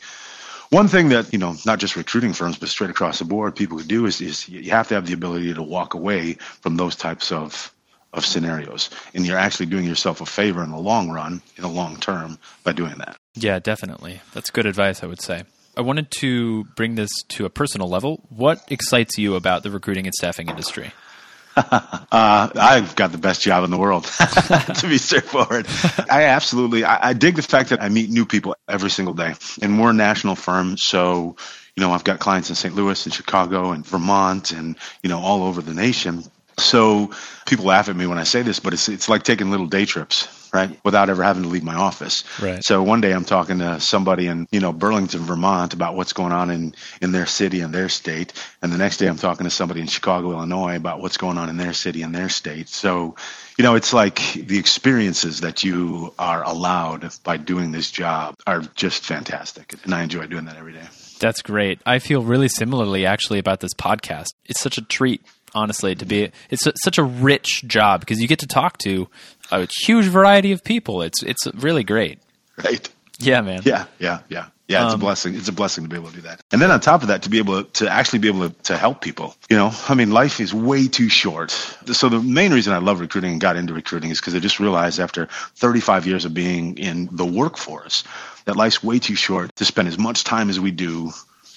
one 0.70 0.88
thing 0.88 1.10
that 1.10 1.34
you 1.34 1.40
know 1.40 1.56
not 1.66 1.80
just 1.80 1.98
recruiting 1.98 2.32
firms 2.32 2.58
but 2.58 2.70
straight 2.70 2.92
across 2.92 3.20
the 3.20 3.26
board 3.26 3.58
people 3.58 3.78
could 3.78 3.90
do 3.90 4.06
is, 4.06 4.22
is 4.22 4.48
you 4.48 4.72
have 4.72 4.88
to 4.88 4.96
have 4.96 5.06
the 5.06 5.14
ability 5.14 5.54
to 5.54 5.64
walk 5.64 5.96
away 5.96 6.36
from 6.62 6.78
those 6.78 6.96
types 6.96 7.34
of 7.34 7.74
of 8.14 8.26
scenarios. 8.26 8.90
And 9.14 9.26
you're 9.26 9.38
actually 9.38 9.66
doing 9.66 9.86
yourself 9.86 10.22
a 10.22 10.26
favor 10.26 10.64
in 10.64 10.72
the 10.72 10.78
long 10.78 11.12
run, 11.12 11.42
in 11.58 11.64
the 11.64 11.68
long 11.68 11.98
term, 11.98 12.40
by 12.64 12.72
doing 12.72 12.96
that. 13.00 13.18
Yeah, 13.36 13.60
definitely. 13.60 14.22
That's 14.34 14.50
good 14.50 14.66
advice, 14.66 15.04
I 15.04 15.08
would 15.08 15.22
say. 15.22 15.44
I 15.76 15.82
wanted 15.82 16.12
to 16.20 16.66
bring 16.76 16.96
this 16.96 17.10
to 17.30 17.46
a 17.46 17.50
personal 17.50 17.90
level. 17.90 18.24
What 18.30 18.64
excites 18.70 19.18
you 19.18 19.36
about 19.36 19.64
the 19.64 19.72
recruiting 19.72 20.06
and 20.06 20.14
staffing 20.14 20.50
industry? 20.50 20.92
uh, 21.58 22.00
I've 22.12 22.96
got 22.96 23.12
the 23.12 23.18
best 23.18 23.42
job 23.42 23.64
in 23.64 23.72
the 23.72 23.78
world, 23.78 24.04
to 24.76 24.88
be 24.88 24.98
straightforward. 24.98 25.68
I 26.10 26.24
absolutely, 26.24 26.84
I, 26.84 27.10
I 27.10 27.14
dig 27.14 27.36
the 27.36 27.42
fact 27.42 27.70
that 27.70 27.82
I 27.82 27.90
meet 27.90 28.10
new 28.10 28.26
people 28.26 28.56
every 28.68 28.90
single 28.90 29.14
day. 29.14 29.34
And 29.62 29.80
we're 29.80 29.92
a 29.92 29.94
national 29.94 30.36
firm, 30.36 30.78
so 30.78 31.36
you 31.76 31.82
know, 31.82 31.92
I've 31.92 32.04
got 32.04 32.20
clients 32.20 32.50
in 32.50 32.56
St. 32.56 32.76
Louis 32.76 33.06
and 33.06 33.14
Chicago 33.14 33.72
and 33.72 33.86
Vermont 33.86 34.52
and, 34.52 34.76
you 35.02 35.10
know, 35.10 35.20
all 35.20 35.44
over 35.44 35.62
the 35.62 35.74
nation. 35.74 36.24
So 36.58 37.12
people 37.48 37.66
laugh 37.66 37.90
at 37.90 37.96
me 37.96 38.06
when 38.06 38.20
I 38.20 38.24
say 38.24 38.44
this, 38.44 38.60
but 38.60 38.74
it's 38.74 38.88
it's 38.88 39.10
like 39.10 39.24
taking 39.24 39.50
little 39.50 39.66
day 39.66 39.86
trips, 39.86 40.43
right? 40.54 40.80
Without 40.84 41.10
ever 41.10 41.24
having 41.24 41.44
to 41.44 41.50
leave 41.50 41.64
my 41.64 41.76
office. 41.76 42.24
Right. 42.40 42.64
So 42.64 42.84
one 42.84 43.02
day 43.02 43.12
I'm 43.12 43.26
talking 43.26 43.60
to 43.60 43.80
somebody 43.80 44.28
in, 44.28 44.48
you 44.52 44.60
know, 44.60 44.72
Burlington, 44.72 45.22
Vermont 45.22 45.74
about 45.74 45.96
what's 45.96 46.14
going 46.14 46.32
on 46.32 46.52
in 46.52 46.76
in 47.02 47.12
their 47.12 47.26
city 47.26 47.62
and 47.62 47.74
their 47.74 47.90
state, 47.90 48.34
and 48.62 48.72
the 48.72 48.78
next 48.78 48.98
day 48.98 49.08
I'm 49.08 49.18
talking 49.18 49.46
to 49.46 49.50
somebody 49.50 49.82
in 49.82 49.88
Chicago, 49.88 50.32
Illinois 50.32 50.76
about 50.76 51.02
what's 51.02 51.18
going 51.18 51.38
on 51.38 51.50
in 51.50 51.58
their 51.58 51.74
city 51.74 52.04
and 52.04 52.14
their 52.14 52.30
state. 52.30 52.70
So, 52.70 53.16
you 53.58 53.64
know, 53.64 53.76
it's 53.76 53.94
like 53.94 54.22
the 54.34 54.60
experiences 54.60 55.42
that 55.42 55.64
you 55.64 56.14
are 56.20 56.44
allowed 56.44 57.12
by 57.24 57.38
doing 57.38 57.72
this 57.72 57.90
job 57.90 58.36
are 58.46 58.62
just 58.76 59.04
fantastic, 59.04 59.74
and 59.84 59.94
I 59.94 60.04
enjoy 60.04 60.28
doing 60.28 60.46
that 60.46 60.58
every 60.58 60.74
day. 60.74 60.86
That's 61.20 61.42
great. 61.42 61.80
I 61.86 62.00
feel 62.00 62.22
really 62.22 62.50
similarly 62.50 63.06
actually 63.06 63.40
about 63.40 63.60
this 63.62 63.74
podcast. 63.74 64.28
It's 64.46 64.60
such 64.60 64.78
a 64.78 64.82
treat 64.82 65.22
honestly 65.56 65.96
to 65.96 66.06
be 66.06 66.32
it's 66.50 66.64
such 66.84 66.98
a 66.98 67.04
rich 67.04 67.64
job 67.68 68.00
because 68.00 68.20
you 68.20 68.28
get 68.28 68.40
to 68.40 68.48
talk 68.48 68.78
to 68.80 69.08
a 69.52 69.68
huge 69.86 70.06
variety 70.06 70.52
of 70.52 70.64
people. 70.64 71.02
It's 71.02 71.24
it's 71.24 71.48
really 71.56 71.84
great. 71.84 72.20
Right. 72.64 72.90
Yeah 73.20 73.42
man. 73.42 73.62
Yeah 73.64 73.86
yeah 74.00 74.20
yeah. 74.30 74.48
Yeah 74.68 74.86
it's 74.86 74.94
um, 74.94 75.00
a 75.00 75.04
blessing. 75.04 75.36
It's 75.36 75.50
a 75.50 75.54
blessing 75.54 75.84
to 75.84 75.90
be 75.90 75.98
able 75.98 76.10
to 76.10 76.16
do 76.16 76.22
that. 76.22 76.42
And 76.52 76.62
then 76.62 76.72
on 76.72 76.80
top 76.80 77.02
of 77.02 77.10
that 77.10 77.24
to 77.24 77.30
be 77.30 77.38
able 77.38 77.64
to, 77.64 77.70
to 77.84 77.92
actually 77.92 78.20
be 78.20 78.30
able 78.30 78.50
to, 78.50 78.56
to 78.64 78.78
help 78.78 79.02
people. 79.02 79.36
You 79.50 79.58
know 79.58 79.72
i 79.90 79.94
mean 79.94 80.12
life 80.12 80.40
is 80.40 80.54
way 80.54 80.88
too 80.88 81.10
short. 81.10 81.52
So 81.52 82.10
the 82.10 82.20
main 82.22 82.54
reason 82.54 82.74
i 82.74 82.78
love 82.78 83.00
recruiting 83.00 83.32
and 83.32 83.42
got 83.42 83.56
into 83.56 83.74
recruiting 83.74 84.10
is 84.10 84.20
because 84.20 84.36
i 84.36 84.40
just 84.40 84.60
realized 84.60 85.00
after 85.00 85.28
35 85.56 86.08
years 86.08 86.26
of 86.26 86.34
being 86.34 86.78
in 86.78 87.10
the 87.12 87.26
workforce 87.26 88.04
that 88.46 88.56
life's 88.56 88.84
way 88.84 89.00
too 89.00 89.16
short 89.16 89.56
to 89.56 89.66
spend 89.66 89.88
as 89.88 89.98
much 89.98 90.24
time 90.24 90.50
as 90.50 90.60
we 90.60 90.72
do 90.72 91.12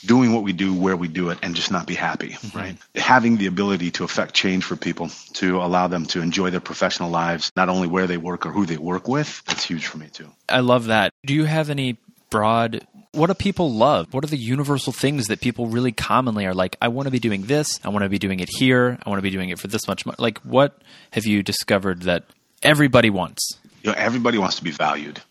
doing 0.06 0.32
what 0.32 0.42
we 0.42 0.52
do 0.52 0.72
where 0.72 0.96
we 0.96 1.08
do 1.08 1.30
it 1.30 1.38
and 1.42 1.54
just 1.54 1.70
not 1.70 1.86
be 1.86 1.94
happy, 1.94 2.30
mm-hmm. 2.30 2.58
right? 2.58 2.76
Having 2.94 3.36
the 3.36 3.46
ability 3.46 3.90
to 3.92 4.04
affect 4.04 4.34
change 4.34 4.64
for 4.64 4.76
people, 4.76 5.10
to 5.34 5.58
allow 5.58 5.88
them 5.88 6.06
to 6.06 6.20
enjoy 6.20 6.50
their 6.50 6.60
professional 6.60 7.10
lives, 7.10 7.52
not 7.56 7.68
only 7.68 7.88
where 7.88 8.06
they 8.06 8.16
work 8.16 8.46
or 8.46 8.52
who 8.52 8.66
they 8.66 8.76
work 8.76 9.08
with, 9.08 9.42
that's 9.46 9.64
huge 9.64 9.86
for 9.86 9.98
me 9.98 10.08
too. 10.12 10.30
I 10.48 10.60
love 10.60 10.86
that. 10.86 11.12
Do 11.24 11.34
you 11.34 11.44
have 11.44 11.70
any 11.70 11.98
broad 12.30 12.86
what 13.12 13.28
do 13.28 13.34
people 13.34 13.72
love? 13.72 14.12
What 14.12 14.24
are 14.24 14.28
the 14.28 14.36
universal 14.36 14.92
things 14.92 15.28
that 15.28 15.40
people 15.40 15.68
really 15.68 15.90
commonly 15.90 16.44
are 16.44 16.52
like, 16.52 16.76
I 16.82 16.88
want 16.88 17.06
to 17.06 17.10
be 17.10 17.18
doing 17.18 17.46
this, 17.46 17.80
I 17.82 17.88
want 17.88 18.02
to 18.02 18.10
be 18.10 18.18
doing 18.18 18.40
it 18.40 18.50
here, 18.50 18.98
I 19.04 19.08
want 19.08 19.18
to 19.18 19.22
be 19.22 19.30
doing 19.30 19.48
it 19.48 19.58
for 19.58 19.68
this 19.68 19.88
much 19.88 20.04
money. 20.04 20.16
Like 20.18 20.38
what 20.40 20.76
have 21.12 21.24
you 21.24 21.42
discovered 21.42 22.02
that 22.02 22.24
everybody 22.62 23.08
wants? 23.08 23.58
You 23.82 23.92
know, 23.92 23.96
everybody 23.96 24.36
wants 24.36 24.56
to 24.56 24.64
be 24.64 24.70
valued 24.70 25.22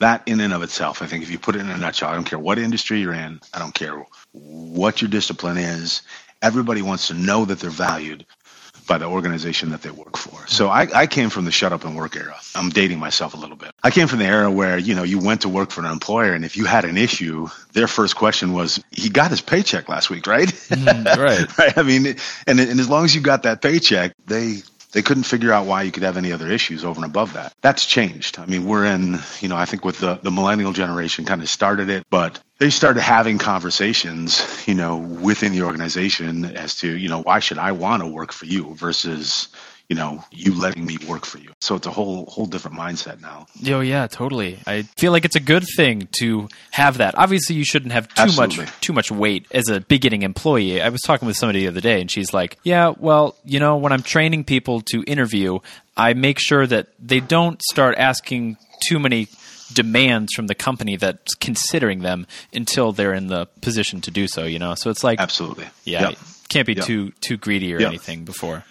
that 0.00 0.22
in 0.26 0.40
and 0.40 0.52
of 0.52 0.62
itself, 0.62 1.02
I 1.02 1.06
think 1.06 1.22
if 1.22 1.30
you 1.30 1.38
put 1.38 1.56
it 1.56 1.60
in 1.60 1.70
a 1.70 1.76
nutshell, 1.78 2.10
I 2.10 2.14
don't 2.14 2.24
care 2.24 2.38
what 2.38 2.58
industry 2.58 3.00
you're 3.00 3.14
in, 3.14 3.40
I 3.54 3.58
don't 3.60 3.74
care 3.74 4.04
what 4.32 5.00
your 5.02 5.10
discipline 5.10 5.58
is, 5.58 6.02
everybody 6.42 6.82
wants 6.82 7.08
to 7.08 7.14
know 7.14 7.44
that 7.46 7.60
they're 7.60 7.70
valued. 7.70 8.26
by 8.86 8.98
the 8.98 9.06
organization 9.06 9.70
that 9.70 9.82
they 9.82 9.90
work 9.90 10.16
for. 10.16 10.46
So 10.48 10.68
I, 10.68 10.88
I 10.94 11.06
came 11.06 11.30
from 11.30 11.44
the 11.44 11.52
shut 11.52 11.72
up 11.72 11.84
and 11.84 11.96
work 11.96 12.16
era. 12.16 12.36
I'm 12.56 12.70
dating 12.70 12.98
myself 12.98 13.34
a 13.34 13.36
little 13.36 13.56
bit. 13.56 13.70
I 13.84 13.90
came 13.90 14.08
from 14.08 14.18
the 14.18 14.24
era 14.26 14.50
where, 14.50 14.78
you 14.78 14.94
know, 14.96 15.04
you 15.04 15.20
went 15.20 15.42
to 15.42 15.48
work 15.48 15.70
for 15.70 15.80
an 15.82 15.92
employer 15.92 16.32
and 16.34 16.44
if 16.44 16.56
you 16.56 16.64
had 16.66 16.84
an 16.84 16.98
issue, 16.98 17.48
their 17.72 17.86
first 17.86 18.16
question 18.16 18.52
was, 18.52 18.82
he 18.90 19.08
got 19.08 19.30
his 19.30 19.40
paycheck 19.40 19.88
last 19.88 20.10
week, 20.10 20.26
right? 20.26 20.48
Mm, 20.48 21.16
right. 21.16 21.58
right. 21.58 21.78
I 21.78 21.82
mean, 21.84 22.06
and, 22.48 22.60
and 22.60 22.80
as 22.80 22.88
long 22.88 23.04
as 23.04 23.14
you 23.14 23.20
got 23.20 23.44
that 23.44 23.62
paycheck, 23.62 24.14
they 24.26 24.62
they 24.92 25.02
couldn't 25.02 25.24
figure 25.24 25.52
out 25.52 25.66
why 25.66 25.82
you 25.82 25.92
could 25.92 26.02
have 26.02 26.16
any 26.16 26.32
other 26.32 26.50
issues 26.50 26.84
over 26.84 27.00
and 27.00 27.10
above 27.10 27.32
that. 27.34 27.52
That's 27.60 27.86
changed. 27.86 28.38
I 28.38 28.46
mean, 28.46 28.64
we're 28.64 28.84
in, 28.84 29.18
you 29.40 29.48
know, 29.48 29.56
I 29.56 29.64
think 29.64 29.84
with 29.84 29.98
the, 29.98 30.18
the 30.22 30.30
millennial 30.30 30.72
generation 30.72 31.24
kind 31.24 31.42
of 31.42 31.48
started 31.48 31.88
it, 31.88 32.06
but 32.10 32.40
they 32.58 32.70
started 32.70 33.00
having 33.00 33.38
conversations, 33.38 34.64
you 34.66 34.74
know, 34.74 34.98
within 34.98 35.52
the 35.52 35.62
organization 35.62 36.44
as 36.44 36.74
to, 36.76 36.96
you 36.96 37.08
know, 37.08 37.22
why 37.22 37.38
should 37.38 37.58
I 37.58 37.72
want 37.72 38.02
to 38.02 38.08
work 38.08 38.32
for 38.32 38.46
you 38.46 38.74
versus, 38.74 39.48
you 39.90 39.96
know, 39.96 40.22
you 40.30 40.54
letting 40.54 40.86
me 40.86 40.96
work 41.08 41.26
for 41.26 41.38
you. 41.38 41.50
So 41.60 41.74
it's 41.74 41.86
a 41.86 41.90
whole 41.90 42.24
whole 42.26 42.46
different 42.46 42.76
mindset 42.78 43.20
now. 43.20 43.46
Oh 43.66 43.80
yeah, 43.80 44.06
totally. 44.06 44.60
I 44.66 44.82
feel 44.96 45.10
like 45.10 45.24
it's 45.24 45.34
a 45.36 45.40
good 45.40 45.64
thing 45.76 46.08
to 46.20 46.48
have 46.70 46.98
that. 46.98 47.18
Obviously, 47.18 47.56
you 47.56 47.64
shouldn't 47.64 47.90
have 47.92 48.06
too 48.14 48.22
Absolutely. 48.22 48.64
much 48.66 48.80
too 48.80 48.92
much 48.92 49.10
weight 49.10 49.46
as 49.50 49.68
a 49.68 49.80
beginning 49.80 50.22
employee. 50.22 50.80
I 50.80 50.88
was 50.90 51.00
talking 51.02 51.26
with 51.26 51.36
somebody 51.36 51.60
the 51.62 51.68
other 51.68 51.80
day, 51.80 52.00
and 52.00 52.08
she's 52.10 52.32
like, 52.32 52.56
"Yeah, 52.62 52.94
well, 52.98 53.34
you 53.44 53.58
know, 53.58 53.76
when 53.78 53.92
I'm 53.92 54.02
training 54.04 54.44
people 54.44 54.80
to 54.92 55.02
interview, 55.08 55.58
I 55.96 56.14
make 56.14 56.38
sure 56.38 56.66
that 56.68 56.86
they 57.00 57.18
don't 57.20 57.60
start 57.70 57.96
asking 57.98 58.56
too 58.88 58.98
many." 59.00 59.26
demands 59.72 60.32
from 60.34 60.48
the 60.48 60.54
company 60.56 60.96
that's 60.96 61.36
considering 61.36 62.00
them 62.00 62.26
until 62.52 62.90
they're 62.90 63.14
in 63.14 63.28
the 63.28 63.46
position 63.60 64.00
to 64.00 64.10
do 64.10 64.26
so 64.26 64.42
you 64.42 64.58
know 64.58 64.74
so 64.74 64.90
it's 64.90 65.04
like 65.04 65.20
Absolutely. 65.20 65.64
yeah 65.84 66.08
Yep. 66.08 66.18
can't 66.48 66.66
be 66.66 66.72
Yep. 66.72 66.84
too 66.86 67.12
too 67.20 67.36
greedy 67.36 67.72
or 67.72 67.78
Yep. 67.78 67.88
anything 67.88 68.24
before 68.24 68.64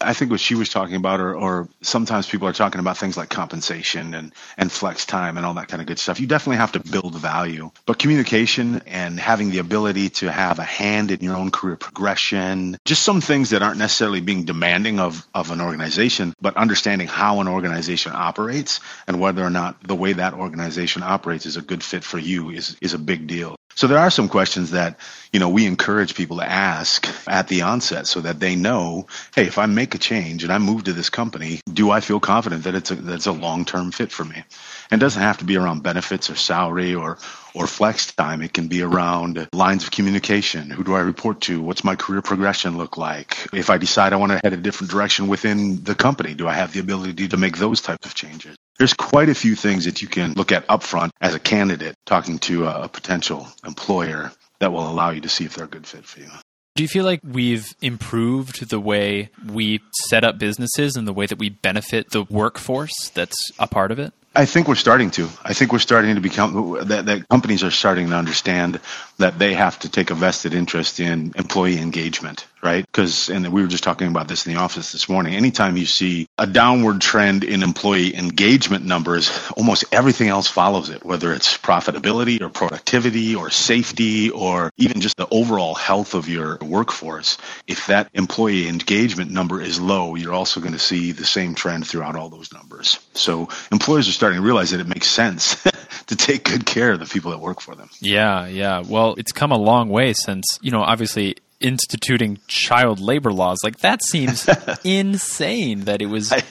I 0.00 0.14
think 0.14 0.30
what 0.30 0.40
she 0.40 0.54
was 0.54 0.68
talking 0.68 0.96
about, 0.96 1.20
or, 1.20 1.34
or 1.34 1.68
sometimes 1.82 2.28
people 2.28 2.48
are 2.48 2.52
talking 2.52 2.80
about 2.80 2.96
things 2.96 3.16
like 3.16 3.28
compensation 3.28 4.14
and, 4.14 4.32
and 4.56 4.72
flex 4.72 5.04
time 5.04 5.36
and 5.36 5.44
all 5.44 5.54
that 5.54 5.68
kind 5.68 5.80
of 5.80 5.86
good 5.86 5.98
stuff. 5.98 6.20
You 6.20 6.26
definitely 6.26 6.56
have 6.56 6.72
to 6.72 6.80
build 6.80 7.14
value. 7.14 7.70
But 7.86 7.98
communication 7.98 8.82
and 8.86 9.20
having 9.20 9.50
the 9.50 9.58
ability 9.58 10.10
to 10.10 10.32
have 10.32 10.58
a 10.58 10.64
hand 10.64 11.10
in 11.10 11.20
your 11.20 11.36
own 11.36 11.50
career 11.50 11.76
progression, 11.76 12.78
just 12.84 13.02
some 13.02 13.20
things 13.20 13.50
that 13.50 13.62
aren't 13.62 13.78
necessarily 13.78 14.20
being 14.20 14.44
demanding 14.44 14.98
of, 14.98 15.26
of 15.34 15.50
an 15.50 15.60
organization, 15.60 16.34
but 16.40 16.56
understanding 16.56 17.06
how 17.06 17.40
an 17.40 17.48
organization 17.48 18.12
operates 18.14 18.80
and 19.06 19.20
whether 19.20 19.44
or 19.44 19.50
not 19.50 19.82
the 19.82 19.94
way 19.94 20.14
that 20.14 20.34
organization 20.34 21.02
operates 21.02 21.46
is 21.46 21.56
a 21.56 21.62
good 21.62 21.82
fit 21.82 22.04
for 22.04 22.18
you 22.18 22.50
is, 22.50 22.76
is 22.80 22.94
a 22.94 22.98
big 22.98 23.26
deal. 23.26 23.59
So 23.76 23.86
there 23.86 23.98
are 23.98 24.10
some 24.10 24.28
questions 24.28 24.72
that, 24.72 24.98
you 25.32 25.40
know, 25.40 25.48
we 25.48 25.64
encourage 25.64 26.14
people 26.14 26.38
to 26.38 26.44
ask 26.44 27.08
at 27.26 27.48
the 27.48 27.62
onset 27.62 28.06
so 28.06 28.20
that 28.20 28.40
they 28.40 28.56
know, 28.56 29.06
hey, 29.34 29.46
if 29.46 29.58
I 29.58 29.66
make 29.66 29.94
a 29.94 29.98
change 29.98 30.42
and 30.42 30.52
I 30.52 30.58
move 30.58 30.84
to 30.84 30.92
this 30.92 31.08
company, 31.08 31.60
do 31.72 31.90
I 31.90 32.00
feel 32.00 32.20
confident 32.20 32.64
that 32.64 32.74
it's 32.74 32.90
a, 32.90 32.96
that 32.96 33.14
it's 33.14 33.26
a 33.26 33.32
long-term 33.32 33.92
fit 33.92 34.12
for 34.12 34.24
me? 34.24 34.42
And 34.90 35.00
it 35.00 35.04
doesn't 35.04 35.22
have 35.22 35.38
to 35.38 35.44
be 35.44 35.56
around 35.56 35.82
benefits 35.82 36.28
or 36.28 36.34
salary 36.34 36.94
or, 36.94 37.18
or 37.54 37.66
flex 37.66 38.12
time. 38.12 38.42
It 38.42 38.52
can 38.52 38.68
be 38.68 38.82
around 38.82 39.48
lines 39.52 39.84
of 39.84 39.92
communication. 39.92 40.68
Who 40.68 40.84
do 40.84 40.94
I 40.94 41.00
report 41.00 41.40
to? 41.42 41.62
What's 41.62 41.84
my 41.84 41.94
career 41.94 42.22
progression 42.22 42.76
look 42.76 42.98
like? 42.98 43.48
If 43.52 43.70
I 43.70 43.78
decide 43.78 44.12
I 44.12 44.16
want 44.16 44.32
to 44.32 44.40
head 44.42 44.52
a 44.52 44.58
different 44.58 44.90
direction 44.90 45.28
within 45.28 45.84
the 45.84 45.94
company, 45.94 46.34
do 46.34 46.48
I 46.48 46.54
have 46.54 46.72
the 46.72 46.80
ability 46.80 47.28
to 47.28 47.36
make 47.36 47.56
those 47.56 47.80
types 47.80 48.04
of 48.06 48.14
changes? 48.14 48.56
There's 48.80 48.94
quite 48.94 49.28
a 49.28 49.34
few 49.34 49.56
things 49.56 49.84
that 49.84 50.00
you 50.00 50.08
can 50.08 50.32
look 50.32 50.52
at 50.52 50.66
upfront 50.68 51.10
as 51.20 51.34
a 51.34 51.38
candidate 51.38 51.96
talking 52.06 52.38
to 52.38 52.64
a, 52.64 52.88
potential 52.88 53.46
employer 53.62 54.32
that 54.60 54.72
will 54.72 54.88
allow 54.88 55.10
you 55.10 55.20
to 55.20 55.28
see 55.28 55.44
if 55.44 55.54
they're 55.54 55.66
a 55.66 55.68
good 55.68 55.86
fit 55.86 56.06
for 56.06 56.20
you. 56.20 56.30
Do 56.76 56.82
you 56.82 56.88
feel 56.88 57.04
like 57.04 57.20
we've 57.22 57.66
improved 57.82 58.70
the 58.70 58.80
way 58.80 59.28
we 59.46 59.80
set 60.08 60.24
up 60.24 60.38
businesses 60.38 60.96
and 60.96 61.06
the 61.06 61.12
way 61.12 61.26
that 61.26 61.38
we 61.38 61.50
benefit 61.50 62.08
the 62.12 62.22
workforce 62.22 63.10
that's 63.12 63.36
a 63.58 63.66
part 63.66 63.92
of 63.92 63.98
it? 63.98 64.14
I 64.34 64.44
think 64.46 64.68
we're 64.68 64.76
starting 64.76 65.10
to. 65.12 65.28
I 65.42 65.54
think 65.54 65.72
we're 65.72 65.80
starting 65.80 66.14
to 66.14 66.20
become 66.20 66.78
that, 66.86 67.06
that 67.06 67.28
companies 67.28 67.64
are 67.64 67.70
starting 67.72 68.10
to 68.10 68.14
understand 68.14 68.78
that 69.18 69.40
they 69.40 69.54
have 69.54 69.78
to 69.80 69.88
take 69.88 70.10
a 70.10 70.14
vested 70.14 70.54
interest 70.54 71.00
in 71.00 71.32
employee 71.36 71.78
engagement, 71.78 72.46
right? 72.62 72.86
Because, 72.86 73.28
and 73.28 73.52
we 73.52 73.60
were 73.60 73.68
just 73.68 73.82
talking 73.82 74.06
about 74.06 74.28
this 74.28 74.46
in 74.46 74.54
the 74.54 74.60
office 74.60 74.92
this 74.92 75.08
morning. 75.08 75.34
Anytime 75.34 75.76
you 75.76 75.84
see 75.84 76.28
a 76.38 76.46
downward 76.46 77.00
trend 77.00 77.42
in 77.42 77.64
employee 77.64 78.14
engagement 78.16 78.84
numbers, 78.84 79.32
almost 79.56 79.84
everything 79.90 80.28
else 80.28 80.46
follows 80.46 80.90
it, 80.90 81.04
whether 81.04 81.34
it's 81.34 81.58
profitability 81.58 82.40
or 82.40 82.48
productivity 82.48 83.34
or 83.34 83.50
safety 83.50 84.30
or 84.30 84.70
even 84.76 85.00
just 85.00 85.16
the 85.16 85.28
overall 85.30 85.74
health 85.74 86.14
of 86.14 86.28
your 86.28 86.56
workforce. 86.62 87.36
If 87.66 87.88
that 87.88 88.08
employee 88.14 88.68
engagement 88.68 89.32
number 89.32 89.60
is 89.60 89.80
low, 89.80 90.14
you're 90.14 90.34
also 90.34 90.60
going 90.60 90.72
to 90.72 90.78
see 90.78 91.10
the 91.10 91.26
same 91.26 91.56
trend 91.56 91.86
throughout 91.86 92.14
all 92.14 92.28
those 92.28 92.52
numbers. 92.52 93.00
So 93.14 93.48
employers 93.72 94.08
are 94.08 94.12
starting 94.20 94.38
to 94.38 94.44
realize 94.44 94.70
that 94.70 94.80
it 94.80 94.86
makes 94.86 95.06
sense 95.06 95.56
to 96.08 96.14
take 96.14 96.44
good 96.44 96.66
care 96.66 96.92
of 96.92 96.98
the 97.00 97.06
people 97.06 97.30
that 97.30 97.40
work 97.40 97.58
for 97.62 97.74
them. 97.74 97.88
Yeah, 98.02 98.46
yeah. 98.48 98.82
Well, 98.86 99.14
it's 99.16 99.32
come 99.32 99.50
a 99.50 99.56
long 99.56 99.88
way 99.88 100.12
since, 100.12 100.44
you 100.60 100.70
know, 100.70 100.82
obviously 100.82 101.36
instituting 101.58 102.38
child 102.46 103.00
labor 103.00 103.32
laws. 103.32 103.56
Like 103.64 103.78
that 103.78 104.04
seems 104.04 104.46
insane 104.84 105.84
that 105.86 106.02
it 106.02 106.06
was 106.06 106.32
I- 106.32 106.42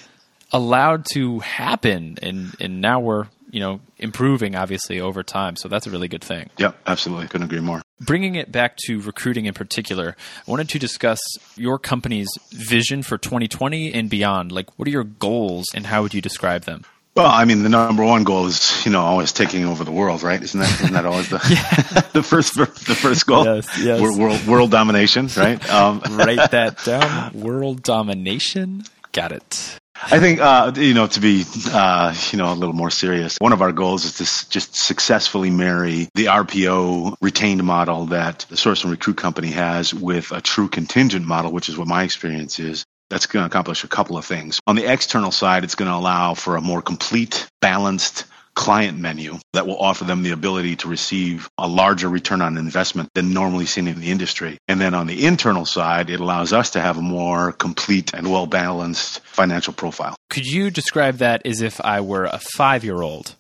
allowed 0.52 1.06
to 1.14 1.38
happen 1.42 2.18
and 2.24 2.56
and 2.60 2.82
now 2.82 3.02
we're, 3.02 3.28
you 3.52 3.60
know, 3.60 3.82
improving 4.00 4.56
obviously 4.56 5.00
over 5.00 5.22
time. 5.22 5.56
So 5.56 5.68
that's 5.70 5.86
a 5.86 5.92
really 5.92 6.08
good 6.08 6.24
thing. 6.24 6.50
Yeah, 6.58 6.72
absolutely. 6.88 7.28
Couldn't 7.28 7.46
agree 7.46 7.60
more. 7.60 7.84
Bringing 8.02 8.34
it 8.34 8.52
back 8.52 8.78
to 8.88 9.00
recruiting 9.00 9.46
in 9.46 9.54
particular, 9.54 10.16
I 10.48 10.50
wanted 10.50 10.70
to 10.70 10.80
discuss 10.80 11.20
your 11.56 11.78
company's 11.78 12.30
vision 12.52 13.04
for 13.04 13.20
2020 13.20 13.94
and 13.94 14.10
beyond. 14.10 14.52
Like, 14.52 14.80
what 14.80 14.88
are 14.88 14.92
your 14.92 15.04
goals 15.04 15.66
and 15.76 15.86
how 15.86 16.02
would 16.02 16.16
you 16.16 16.22
describe 16.22 16.64
them? 16.64 16.84
Well, 17.16 17.28
I 17.28 17.44
mean, 17.46 17.64
the 17.64 17.70
number 17.70 18.04
one 18.06 18.24
goal 18.24 18.46
is, 18.46 18.86
you 18.86 18.92
know, 18.92 19.02
always 19.02 19.34
taking 19.34 19.66
over 19.66 19.84
the 19.84 19.92
world, 19.92 20.24
right? 20.24 20.42
Isn't 20.42 20.60
that 20.60 20.72
isn't 20.82 20.94
that 20.94 21.06
always 21.06 21.30
the 21.30 21.38
the 22.14 22.24
first 22.24 22.56
the 22.56 22.66
first 22.68 23.26
goal? 23.26 23.44
Yes, 23.46 23.68
yes. 23.80 24.00
Wor- 24.00 24.18
World 24.18 24.48
world 24.48 24.72
domination, 24.72 25.28
right? 25.36 25.60
Um, 25.70 26.02
Write 26.12 26.52
that 26.52 26.84
down. 26.86 27.34
World 27.34 27.84
domination. 27.84 28.84
Got 29.12 29.32
it. 29.32 29.76
I 30.02 30.20
think, 30.20 30.40
uh, 30.40 30.72
you 30.78 30.94
know, 30.94 31.08
to 31.08 31.20
be, 31.20 31.44
uh, 31.74 32.16
you 32.32 32.38
know, 32.38 32.54
a 32.54 32.56
little 32.56 32.74
more 32.74 32.90
serious, 32.90 33.36
one 33.42 33.52
of 33.52 33.62
our 33.62 33.74
goals 33.74 34.06
is 34.06 34.14
to 34.20 34.24
s- 34.24 34.46
just 34.46 34.74
successfully 34.74 35.50
marry 35.50 36.08
the 36.16 36.28
RPO 36.28 37.16
retained 37.20 37.62
model 37.66 38.06
that 38.06 38.46
the 38.50 38.56
Source 38.56 38.84
and 38.84 38.92
Recruit 38.92 39.18
Company 39.18 39.50
has 39.50 39.94
with 39.94 40.32
a 40.32 40.40
true 40.40 40.70
contingent 40.70 41.26
model, 41.26 41.52
which 41.52 41.68
is 41.68 41.78
what 41.78 41.90
my 41.90 42.04
experience 42.04 42.60
is. 42.60 42.86
That's 43.10 43.26
going 43.26 43.44
to 43.44 43.48
accomplish 43.48 43.84
a 43.84 43.88
couple 43.88 44.18
of 44.18 44.26
things. 44.26 44.60
On 44.68 44.76
the 44.76 44.92
external 44.92 45.32
side, 45.32 45.64
it's 45.64 45.76
going 45.76 45.90
to 45.90 45.96
allow 45.96 46.34
for 46.34 46.56
a 46.56 46.62
more 46.62 46.82
complete, 46.82 47.48
balanced 47.62 48.26
client 48.60 48.98
menu 48.98 49.38
that 49.54 49.66
will 49.66 49.78
offer 49.80 50.04
them 50.04 50.22
the 50.22 50.32
ability 50.32 50.76
to 50.76 50.90
receive 50.90 51.50
a 51.58 51.66
larger 51.68 52.10
return 52.10 52.42
on 52.42 52.58
investment 52.58 53.10
than 53.16 53.34
normally 53.34 53.66
seen 53.66 53.88
in 53.88 54.02
the 54.02 54.12
industry. 54.12 54.58
And 54.68 54.82
then 54.82 54.94
on 54.94 55.08
the 55.08 55.26
internal 55.26 55.66
side, 55.66 56.10
it 56.10 56.20
allows 56.20 56.52
us 56.52 56.72
to 56.72 56.82
have 56.82 56.98
a 56.98 57.02
more 57.02 57.54
complete 57.54 58.14
and 58.14 58.30
well 58.30 58.48
balanced 58.48 59.22
financial 59.22 59.74
profile. 59.74 60.16
Could 60.30 60.46
you 60.46 60.72
describe 60.72 61.20
that 61.20 61.42
as 61.46 61.62
if 61.62 61.80
I 61.80 62.02
were 62.02 62.26
a 62.26 62.40
five 62.58 62.84
year 62.84 63.02
old? 63.02 63.36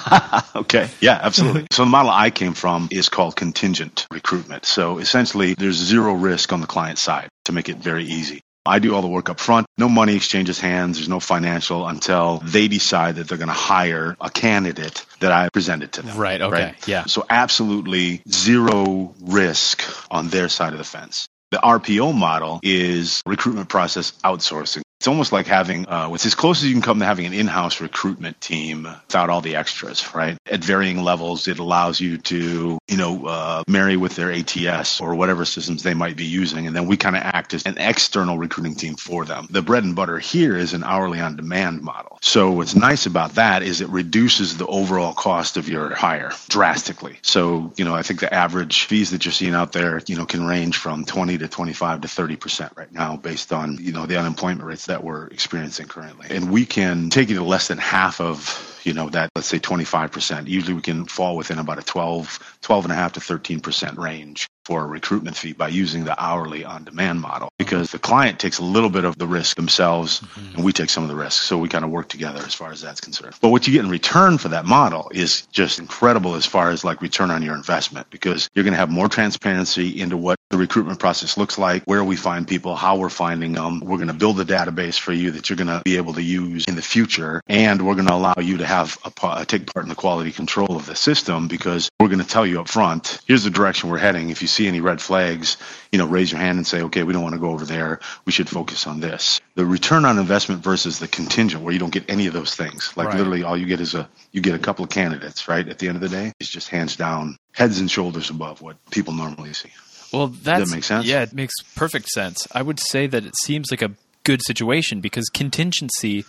Okay. 0.55 0.91
Yeah, 1.01 1.19
absolutely. 1.21 1.67
so 1.73 1.85
the 1.85 1.91
model 1.91 2.11
I 2.11 2.31
came 2.31 2.53
from 2.53 2.89
is 2.91 3.09
called 3.09 3.35
contingent 3.37 4.07
recruitment. 4.13 4.67
So 4.67 4.99
essentially, 4.99 5.55
there's 5.55 5.77
zero 5.77 6.13
risk 6.13 6.53
on 6.53 6.61
the 6.61 6.67
client 6.67 6.99
side 6.99 7.29
to 7.47 7.53
make 7.53 7.69
it 7.71 7.79
very 7.79 8.05
easy. 8.05 8.43
I 8.65 8.79
do 8.79 8.95
all 8.95 9.03
the 9.03 9.09
work 9.09 9.29
up 9.29 9.41
front. 9.41 9.67
No 9.77 9.89
money 9.89 10.15
exchanges 10.15 10.61
hands. 10.61 10.99
There's 10.99 11.09
no 11.09 11.21
financial 11.21 11.87
until 11.87 12.39
they 12.45 12.69
decide 12.69 13.17
that 13.17 13.29
they're 13.29 13.39
going 13.39 13.49
to 13.49 13.55
hire 13.55 14.17
a 14.21 14.31
candidate 14.31 15.05
that 15.21 15.33
I 15.33 15.49
presented 15.49 15.93
to 15.95 16.03
them. 16.03 16.17
Right, 16.17 16.41
okay, 16.41 16.75
yeah. 16.87 17.05
So 17.07 17.25
absolutely 17.29 18.23
zero 18.29 19.15
risk 19.21 19.83
on 20.11 20.29
their 20.29 20.49
side 20.49 20.73
of 20.73 20.79
the 20.79 20.85
fence. 20.85 21.27
The 21.51 21.59
RPO 21.59 22.15
model 22.15 22.61
is 22.63 23.23
recruitment 23.27 23.69
process 23.69 24.13
outsourcing. 24.25 24.83
It's 25.03 25.09
almost 25.09 25.33
like 25.33 25.49
having, 25.49 25.85
uh, 25.89 26.13
as 26.13 26.37
close 26.37 26.63
as 26.63 26.69
you 26.69 26.75
can 26.75 26.81
come 26.81 27.01
to 27.01 27.05
having 27.05 27.27
an 27.27 27.33
in-house 27.33 27.81
recruitment 27.81 28.41
team 28.41 28.85
without 28.85 29.31
all 29.31 29.41
the 29.41 29.57
extras, 29.57 30.15
right? 30.15 30.39
At 30.47 30.63
varying 30.63 31.03
levels, 31.03 31.49
it 31.49 31.59
allows 31.59 31.99
you 31.99 32.19
to, 32.19 32.79
you 32.87 32.97
know, 32.97 33.27
uh, 33.27 33.65
marry 33.67 33.97
with 33.97 34.15
their 34.15 34.31
ATS 34.31 35.01
or 35.01 35.17
whatever 35.17 35.45
systems 35.45 35.83
they 35.83 35.93
might 35.93 36.17
be 36.17 36.25
using. 36.25 36.69
And 36.69 36.77
then 36.77 36.87
we 36.87 36.97
kind 36.97 37.17
of 37.17 37.23
act 37.25 37.53
as 37.53 37.67
an 37.67 37.79
external 37.79 38.39
recruiting 38.39 38.77
team 38.77 38.95
for 38.95 39.25
them. 39.25 39.49
The 39.51 39.61
bread 39.61 39.83
and 39.83 39.97
butter 39.97 40.21
here 40.21 40.57
is 40.57 40.73
an 40.73 40.85
hourly 40.85 41.19
on 41.19 41.35
demand 41.35 41.83
model. 41.83 42.19
So 42.23 42.53
what's 42.53 42.77
nice 42.77 43.05
about 43.05 43.35
that 43.35 43.65
is 43.65 43.81
it 43.81 43.89
reduces 43.89 44.57
the 44.57 44.69
overall 44.69 45.15
cost 45.15 45.57
of 45.57 45.69
your 45.69 45.97
hire 45.97 46.31
drastically. 46.49 47.19
So, 47.23 47.73
you 47.75 47.85
know, 47.85 47.97
I 47.97 48.03
think 48.03 48.21
the 48.21 48.33
average 48.33 48.85
fees 48.85 49.11
that 49.11 49.25
you're 49.25 49.33
seeing 49.33 49.55
out 49.55 49.73
there, 49.73 50.01
you 50.07 50.15
know, 50.15 50.27
can 50.27 50.47
range 50.47 50.77
from 50.77 51.05
20 51.05 51.39
to 51.39 51.49
25 51.49 52.03
to 52.03 52.07
30% 52.07 52.77
right 52.77 52.93
now 52.93 53.17
based 53.17 53.53
on, 53.53 53.79
you 53.81 53.91
know, 53.91 54.07
the 54.07 54.17
unemployment 54.17 54.63
rates 54.63 54.87
that 54.93 55.03
we're 55.03 55.27
experiencing 55.29 55.89
currently. 55.89 56.27
And 56.29 56.51
we 56.51 56.67
can 56.67 57.09
take 57.09 57.31
it 57.31 57.35
to 57.35 57.43
less 57.43 57.69
than 57.69 57.79
half 57.79 58.21
of, 58.21 58.81
you 58.85 58.93
know, 58.93 59.09
that, 59.09 59.31
let's 59.35 59.49
say 59.49 59.59
25%. 59.59 60.47
Usually 60.47 60.75
we 60.75 60.83
can 60.83 61.07
fall 61.07 61.35
within 61.35 61.59
about 61.59 61.79
a 61.79 61.83
12, 61.83 62.59
12 62.61 62.85
and 62.85 62.93
a 62.93 62.95
half 62.95 63.15
to 63.15 63.21
13% 63.21 63.97
range 63.97 64.49
for 64.67 64.85
a 64.85 64.87
recruitment 64.87 65.35
fee 65.35 65.55
by 65.55 65.69
using 65.69 66.05
the 66.05 66.23
hourly 66.23 66.63
on 66.63 66.85
demand 66.85 67.21
model 67.21 67.49
because 67.59 67.91
the 67.91 67.99
client 67.99 68.39
takes 68.39 68.59
a 68.59 68.65
little 68.65 68.91
bit 68.91 69.05
of 69.05 69.17
the 69.17 69.27
risk 69.27 69.57
themselves 69.57 70.21
mm-hmm. 70.21 70.57
and 70.57 70.65
we 70.65 70.73
take 70.73 70.91
some 70.91 71.03
of 71.03 71.09
the 71.09 71.17
risk. 71.17 71.43
So 71.43 71.57
we 71.57 71.71
kind 71.71 71.85
of 71.85 71.91
work 71.91 72.09
together 72.09 72.41
as 72.45 72.55
far 72.55 72.71
as 72.71 72.83
that's 72.83 73.01
concerned. 73.01 73.35
But 73.41 73.49
what 73.49 73.67
you 73.67 73.73
get 73.73 73.85
in 73.85 73.91
return 73.91 74.37
for 74.37 74.49
that 74.51 74.67
model 74.67 75.11
is 75.13 75.47
just 75.53 75.79
incredible 75.79 76.35
as 76.35 76.45
far 76.45 76.71
as 76.71 76.85
like 76.85 77.01
return 77.01 77.31
on 77.31 77.43
your 77.43 77.55
investment 77.55 78.09
because 78.11 78.49
you're 78.55 78.63
going 78.63 78.75
to 78.75 78.79
have 78.79 78.91
more 78.91 79.09
transparency 79.09 80.01
into 80.01 80.19
what 80.19 80.39
the 80.53 80.59
recruitment 80.59 80.99
process 80.99 81.39
looks 81.39 81.57
like, 81.57 81.83
where 81.85 82.05
we 82.05 82.15
find 82.15 82.47
people, 82.47 82.77
how 82.77 82.97
we're 82.97 83.09
finding 83.09 83.53
them. 83.53 83.81
We're 83.81 83.97
going 83.97 84.09
to 84.09 84.15
build 84.15 84.39
a 84.39 84.45
database 84.45 84.99
for 84.99 85.15
you 85.15 85.31
that 85.31 85.49
you're 85.49 85.57
going 85.57 85.69
to 85.69 85.81
be 85.83 85.97
able 85.97 86.13
to 86.13 86.23
use 86.23 86.67
in 86.67 86.77
the 86.77 86.83
future. 86.83 87.41
And 87.49 87.81
we're 87.81 87.95
going 87.95 88.07
to 88.09 88.15
allow 88.15 88.35
you 88.37 88.59
to 88.59 88.67
have 88.67 88.99
a, 89.07 89.27
uh, 89.27 89.45
take 89.47 89.73
part 89.73 89.87
in 89.87 89.89
the 89.89 89.95
quality 89.95 90.31
control 90.31 90.77
of 90.77 90.85
the 90.85 90.95
system 90.95 91.49
because 91.49 91.89
we're 91.99 92.09
going 92.09 92.19
to 92.19 92.27
tell 92.27 92.47
you 92.47 92.61
up 92.61 92.69
front, 92.69 93.19
here's 93.27 93.45
the 93.45 93.51
direction 93.51 93.89
we're 93.89 93.97
heading. 93.97 94.29
If 94.29 94.43
you 94.43 94.49
see 94.49 94.69
any 94.69 94.83
red 94.83 95.01
flags, 95.01 95.57
you 95.91 95.99
know, 95.99 96.07
raise 96.07 96.31
your 96.31 96.41
hand 96.41 96.59
and 96.59 96.67
say, 96.67 96.83
okay, 96.83 97.03
we 97.03 97.15
don't 97.15 97.23
want 97.23 97.35
to 97.35 97.41
go 97.41 97.51
over 97.51 97.65
there. 97.65 98.01
We 98.27 98.33
should 98.33 98.51
focus 98.51 98.87
on 98.87 99.01
this. 99.01 99.41
The 99.55 99.65
return 99.65 100.05
on 100.05 100.19
investment 100.19 100.63
versus 100.63 100.99
the 100.99 101.09
contingent 101.09 101.63
where 101.63 101.73
you 101.73 101.79
don't 101.79 101.95
get 101.95 102.11
any 102.11 102.27
of 102.27 102.35
those 102.35 102.55
things. 102.55 102.93
Like 102.95 103.09
right. 103.09 103.17
literally 103.17 103.43
all 103.43 103.57
you 103.57 103.65
get 103.65 103.81
is 103.81 103.95
a, 103.95 104.07
you 104.33 104.43
get 104.43 104.55
a 104.55 104.59
couple 104.59 104.85
of 104.85 104.91
candidates, 104.91 105.49
right? 105.49 105.67
At 105.67 105.79
the 105.79 105.89
end 105.89 105.97
of 105.97 106.03
the 106.03 106.11
day, 106.11 106.31
it's 106.41 106.51
just 106.51 106.69
hands 106.69 106.95
down, 106.95 107.39
heads 107.53 107.81
and 107.81 107.91
shoulders 107.91 108.29
above 108.29 108.61
what 108.61 108.77
people 108.91 109.15
normally 109.15 109.55
see. 109.55 109.71
Well, 110.13 110.29
that 110.29 110.69
makes 110.69 110.87
sense. 110.87 111.07
Yeah, 111.07 111.23
it 111.23 111.33
makes 111.33 111.55
perfect 111.75 112.09
sense. 112.09 112.47
I 112.53 112.63
would 112.63 112.79
say 112.79 113.07
that 113.07 113.25
it 113.25 113.35
seems 113.43 113.71
like 113.71 113.83
a 113.83 113.93
good 114.25 114.43
situation 114.45 115.01
because 115.01 115.29
contingency 115.29 116.25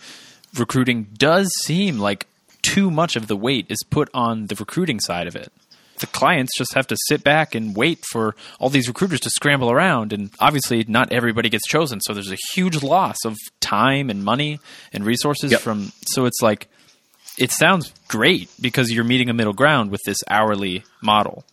recruiting 0.58 1.08
does 1.16 1.50
seem 1.64 1.98
like 1.98 2.26
too 2.62 2.90
much 2.90 3.14
of 3.16 3.26
the 3.26 3.36
weight 3.36 3.66
is 3.68 3.78
put 3.90 4.08
on 4.14 4.46
the 4.46 4.54
recruiting 4.54 5.00
side 5.00 5.26
of 5.26 5.36
it. 5.36 5.52
The 5.98 6.06
clients 6.08 6.56
just 6.58 6.74
have 6.74 6.88
to 6.88 6.96
sit 7.06 7.22
back 7.22 7.54
and 7.54 7.76
wait 7.76 8.04
for 8.10 8.34
all 8.58 8.68
these 8.68 8.88
recruiters 8.88 9.20
to 9.20 9.30
scramble 9.30 9.70
around. 9.70 10.12
And 10.12 10.30
obviously, 10.40 10.84
not 10.88 11.12
everybody 11.12 11.48
gets 11.48 11.68
chosen. 11.68 12.00
So 12.00 12.12
there's 12.12 12.32
a 12.32 12.38
huge 12.54 12.82
loss 12.82 13.18
of 13.24 13.36
time 13.60 14.10
and 14.10 14.24
money 14.24 14.58
and 14.92 15.04
resources 15.04 15.52
yep. 15.52 15.60
from. 15.60 15.92
So 16.08 16.24
it's 16.24 16.42
like, 16.42 16.68
it 17.38 17.52
sounds 17.52 17.92
great 18.08 18.50
because 18.60 18.90
you're 18.90 19.04
meeting 19.04 19.28
a 19.28 19.34
middle 19.34 19.52
ground 19.52 19.90
with 19.90 20.00
this 20.04 20.18
hourly 20.28 20.82
model. 21.00 21.44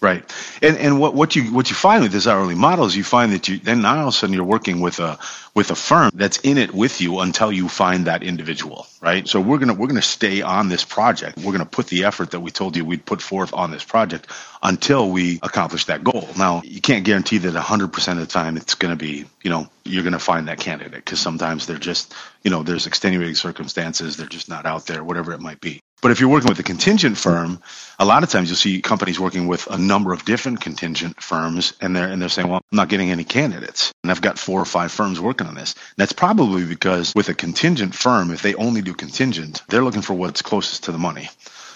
Right, 0.00 0.22
and 0.62 0.76
and 0.76 1.00
what, 1.00 1.14
what 1.14 1.34
you 1.34 1.52
what 1.52 1.70
you 1.70 1.74
find 1.74 2.04
with 2.04 2.12
this 2.12 2.28
hourly 2.28 2.54
model 2.54 2.84
is 2.84 2.96
you 2.96 3.02
find 3.02 3.32
that 3.32 3.48
you 3.48 3.58
then 3.58 3.82
now 3.82 3.96
all 3.96 4.02
of 4.02 4.08
a 4.08 4.12
sudden 4.12 4.32
you're 4.32 4.44
working 4.44 4.80
with 4.80 5.00
a 5.00 5.18
with 5.56 5.72
a 5.72 5.74
firm 5.74 6.12
that's 6.14 6.38
in 6.38 6.56
it 6.56 6.72
with 6.72 7.00
you 7.00 7.18
until 7.18 7.50
you 7.50 7.68
find 7.68 8.06
that 8.06 8.22
individual, 8.22 8.86
right? 9.00 9.26
So 9.26 9.40
we're 9.40 9.58
gonna 9.58 9.74
we're 9.74 9.88
gonna 9.88 10.00
stay 10.00 10.40
on 10.40 10.68
this 10.68 10.84
project. 10.84 11.38
We're 11.38 11.50
gonna 11.50 11.66
put 11.66 11.88
the 11.88 12.04
effort 12.04 12.30
that 12.30 12.38
we 12.38 12.52
told 12.52 12.76
you 12.76 12.84
we'd 12.84 13.04
put 13.04 13.20
forth 13.20 13.52
on 13.52 13.72
this 13.72 13.82
project 13.82 14.28
until 14.62 15.10
we 15.10 15.40
accomplish 15.42 15.86
that 15.86 16.04
goal. 16.04 16.28
Now 16.38 16.62
you 16.64 16.80
can't 16.80 17.04
guarantee 17.04 17.38
that 17.38 17.54
100% 17.54 18.12
of 18.12 18.18
the 18.18 18.26
time 18.26 18.56
it's 18.56 18.76
gonna 18.76 18.94
be 18.94 19.24
you 19.42 19.50
know 19.50 19.66
you're 19.84 20.04
gonna 20.04 20.20
find 20.20 20.46
that 20.46 20.60
candidate 20.60 21.04
because 21.04 21.18
sometimes 21.18 21.66
they're 21.66 21.76
just 21.76 22.14
you 22.44 22.52
know 22.52 22.62
there's 22.62 22.86
extenuating 22.86 23.34
circumstances 23.34 24.16
they're 24.16 24.28
just 24.28 24.48
not 24.48 24.64
out 24.64 24.86
there 24.86 25.02
whatever 25.02 25.32
it 25.32 25.40
might 25.40 25.60
be. 25.60 25.80
But 26.00 26.12
if 26.12 26.20
you're 26.20 26.28
working 26.28 26.48
with 26.48 26.60
a 26.60 26.64
contingent 26.64 27.18
firm, 27.18 27.60
a 27.98 28.04
lot 28.04 28.22
of 28.22 28.30
times 28.30 28.48
you'll 28.48 28.56
see 28.56 28.80
companies 28.80 29.18
working 29.18 29.48
with 29.48 29.66
a 29.66 29.76
number 29.76 30.12
of 30.12 30.24
different 30.24 30.60
contingent 30.60 31.20
firms, 31.20 31.72
and 31.80 31.94
they're 31.94 32.08
and 32.08 32.22
they're 32.22 32.28
saying, 32.28 32.48
"Well, 32.48 32.60
I'm 32.70 32.76
not 32.76 32.88
getting 32.88 33.10
any 33.10 33.24
candidates, 33.24 33.92
and 34.04 34.12
I've 34.12 34.20
got 34.20 34.38
four 34.38 34.60
or 34.60 34.64
five 34.64 34.92
firms 34.92 35.18
working 35.20 35.48
on 35.48 35.54
this." 35.54 35.72
And 35.74 35.96
that's 35.96 36.12
probably 36.12 36.64
because 36.64 37.12
with 37.16 37.28
a 37.28 37.34
contingent 37.34 37.94
firm, 37.94 38.30
if 38.30 38.42
they 38.42 38.54
only 38.54 38.80
do 38.80 38.94
contingent, 38.94 39.62
they're 39.68 39.82
looking 39.82 40.02
for 40.02 40.14
what's 40.14 40.42
closest 40.42 40.84
to 40.84 40.92
the 40.92 40.98
money. 40.98 41.28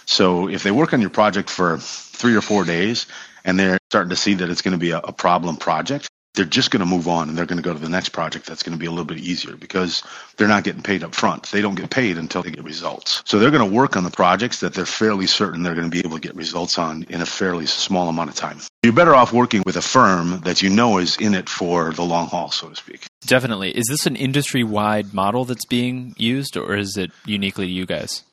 So 0.07 0.49
if 0.49 0.63
they 0.63 0.71
work 0.71 0.93
on 0.93 1.01
your 1.01 1.11
project 1.11 1.51
for 1.51 1.79
three 1.79 2.37
or 2.37 2.43
four 2.43 2.65
days, 2.65 3.07
and 3.45 3.59
they're 3.59 3.79
starting 3.91 4.11
to 4.11 4.17
see 4.17 4.35
that 4.35 4.51
it's 4.51 4.63
going 4.63 4.73
to 4.73 4.79
be 4.79 4.93
a, 4.93 4.99
a 4.99 5.13
problem 5.13 5.57
project, 5.57 6.09
they're 6.35 6.45
just 6.45 6.71
going 6.71 6.81
to 6.81 6.87
move 6.87 7.09
on 7.09 7.29
and 7.29 7.37
they're 7.37 7.47
going 7.47 7.59
to 7.59 7.63
go 7.63 7.73
to 7.73 7.79
the 7.79 7.89
next 7.89 8.11
project 8.11 8.47
that's 8.47 8.63
going 8.63 8.73
to 8.73 8.79
be 8.79 8.87
a 8.87 8.91
little 8.91 9.05
bit 9.05 9.19
easier 9.19 9.57
because 9.57 10.03
they're 10.37 10.49
not 10.49 10.65
getting 10.65 10.83
paid 10.83 11.05
up 11.05 11.15
front. 11.15 11.45
They 11.51 11.61
don't 11.61 11.75
get 11.75 11.91
paid 11.91 12.17
until 12.17 12.43
they 12.43 12.51
get 12.51 12.65
results. 12.65 13.23
So 13.27 13.39
they're 13.39 13.51
going 13.51 13.69
to 13.69 13.77
work 13.77 13.97
on 13.97 14.05
the 14.05 14.11
projects 14.11 14.61
that 14.61 14.73
they're 14.73 14.87
fairly 14.87 15.27
certain 15.27 15.63
they're 15.63 15.75
going 15.75 15.91
to 15.91 15.95
be 15.95 15.99
able 15.99 16.17
to 16.17 16.21
get 16.21 16.35
results 16.35 16.79
on 16.79 17.05
in 17.05 17.21
a 17.21 17.27
fairly 17.27 17.67
small 17.67 18.09
amount 18.09 18.31
of 18.31 18.37
time. 18.37 18.59
You're 18.83 18.93
better 18.95 19.15
off 19.15 19.33
working 19.33 19.63
with 19.67 19.77
a 19.77 19.83
firm 19.83 20.41
that 20.41 20.63
you 20.63 20.71
know 20.71 20.99
is 20.99 21.17
in 21.19 21.35
it 21.35 21.49
for 21.49 21.93
the 21.93 22.03
long 22.03 22.29
haul, 22.29 22.51
so 22.51 22.69
to 22.69 22.77
speak. 22.77 23.07
Definitely. 23.27 23.71
Is 23.71 23.85
this 23.89 24.07
an 24.07 24.17
industry 24.17 24.65
wide 24.65 25.13
model 25.13 25.45
that's 25.45 25.67
being 25.67 26.15
used 26.17 26.57
or 26.57 26.75
is 26.75 26.97
it 26.97 27.11
uniquely 27.27 27.67
to 27.67 27.73
you 27.73 27.87
guys? 27.87 28.25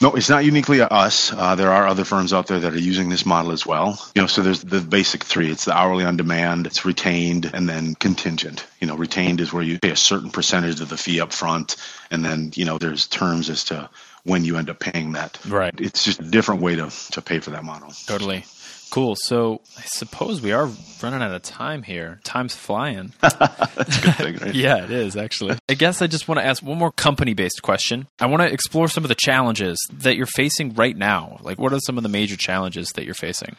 No, 0.00 0.14
it's 0.14 0.28
not 0.28 0.44
uniquely 0.44 0.80
us. 0.82 1.32
Uh, 1.32 1.54
there 1.54 1.72
are 1.72 1.86
other 1.86 2.04
firms 2.04 2.32
out 2.32 2.48
there 2.48 2.60
that 2.60 2.74
are 2.74 2.78
using 2.78 3.08
this 3.08 3.24
model 3.24 3.52
as 3.52 3.64
well. 3.64 3.98
You 4.14 4.22
know, 4.22 4.28
so 4.28 4.42
there's 4.42 4.62
the 4.62 4.80
basic 4.80 5.24
three. 5.24 5.50
It's 5.50 5.64
the 5.64 5.72
hourly 5.72 6.04
on 6.04 6.16
demand, 6.16 6.66
it's 6.66 6.84
retained, 6.84 7.50
and 7.52 7.68
then 7.68 7.94
contingent. 7.94 8.66
You 8.80 8.88
know, 8.88 8.96
retained 8.96 9.40
is 9.40 9.52
where 9.52 9.62
you 9.62 9.78
pay 9.78 9.90
a 9.90 9.96
certain 9.96 10.30
percentage 10.30 10.80
of 10.80 10.90
the 10.90 10.98
fee 10.98 11.20
up 11.20 11.32
front, 11.32 11.76
and 12.10 12.24
then 12.24 12.52
you 12.54 12.66
know 12.66 12.76
there's 12.76 13.06
terms 13.06 13.48
as 13.48 13.64
to 13.64 13.88
when 14.24 14.44
you 14.44 14.58
end 14.58 14.68
up 14.68 14.80
paying 14.80 15.12
that. 15.12 15.38
Right. 15.46 15.74
It's 15.78 16.04
just 16.04 16.20
a 16.20 16.24
different 16.24 16.60
way 16.60 16.76
to 16.76 16.90
to 17.12 17.22
pay 17.22 17.38
for 17.38 17.50
that 17.50 17.64
model. 17.64 17.92
Totally. 18.06 18.44
Cool. 18.90 19.16
So 19.16 19.60
I 19.76 19.82
suppose 19.82 20.40
we 20.40 20.52
are 20.52 20.70
running 21.02 21.20
out 21.20 21.32
of 21.32 21.42
time 21.42 21.82
here. 21.82 22.20
Time's 22.24 22.54
flying. 22.54 23.12
That's 23.20 23.98
a 23.98 24.00
good 24.02 24.14
thing, 24.14 24.36
right? 24.36 24.54
yeah, 24.54 24.84
it 24.84 24.90
is 24.90 25.16
actually. 25.16 25.56
I 25.68 25.74
guess 25.74 26.00
I 26.00 26.06
just 26.06 26.28
want 26.28 26.40
to 26.40 26.46
ask 26.46 26.62
one 26.62 26.78
more 26.78 26.92
company 26.92 27.34
based 27.34 27.62
question. 27.62 28.06
I 28.20 28.26
want 28.26 28.42
to 28.42 28.52
explore 28.52 28.88
some 28.88 29.04
of 29.04 29.08
the 29.08 29.16
challenges 29.16 29.78
that 29.92 30.16
you're 30.16 30.26
facing 30.26 30.74
right 30.74 30.96
now. 30.96 31.38
Like, 31.42 31.58
what 31.58 31.72
are 31.72 31.80
some 31.80 31.96
of 31.96 32.02
the 32.02 32.08
major 32.08 32.36
challenges 32.36 32.88
that 32.94 33.04
you're 33.04 33.14
facing? 33.14 33.56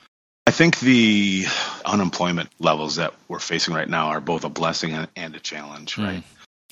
I 0.47 0.51
think 0.51 0.79
the 0.79 1.45
unemployment 1.83 2.49
levels 2.57 2.95
that 2.95 3.13
we're 3.27 3.39
facing 3.39 3.73
right 3.73 3.89
now 3.89 4.07
are 4.07 4.21
both 4.21 4.45
a 4.45 4.49
blessing 4.49 5.07
and 5.15 5.35
a 5.35 5.39
challenge, 5.39 5.97
right? 5.97 6.23
Mm. 6.23 6.23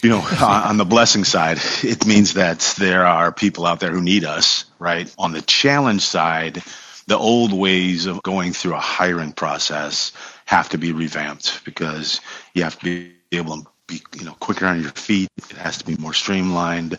You 0.01 0.09
know, 0.09 0.19
on 0.41 0.77
the 0.77 0.85
blessing 0.85 1.25
side, 1.25 1.59
it 1.83 2.05
means 2.05 2.35
that 2.35 2.75
there 2.79 3.05
are 3.05 3.33
people 3.33 3.65
out 3.65 3.81
there 3.81 3.91
who 3.91 4.01
need 4.01 4.23
us, 4.23 4.63
right? 4.79 5.13
On 5.17 5.33
the 5.33 5.41
challenge 5.41 6.03
side, 6.03 6.63
the 7.07 7.17
old 7.17 7.53
ways 7.53 8.05
of 8.05 8.21
going 8.23 8.53
through 8.53 8.73
a 8.73 8.79
hiring 8.79 9.31
process 9.31 10.11
have 10.45 10.69
to 10.69 10.77
be 10.77 10.91
revamped 10.91 11.63
because 11.65 12.21
you 12.53 12.63
have 12.63 12.77
to 12.79 12.85
be 12.85 13.13
able 13.31 13.57
to 13.57 13.67
be 13.87 14.01
you 14.17 14.25
know 14.25 14.33
quicker 14.39 14.65
on 14.65 14.81
your 14.81 14.91
feet. 14.91 15.29
It 15.37 15.57
has 15.57 15.77
to 15.77 15.85
be 15.85 15.95
more 15.97 16.13
streamlined, 16.13 16.97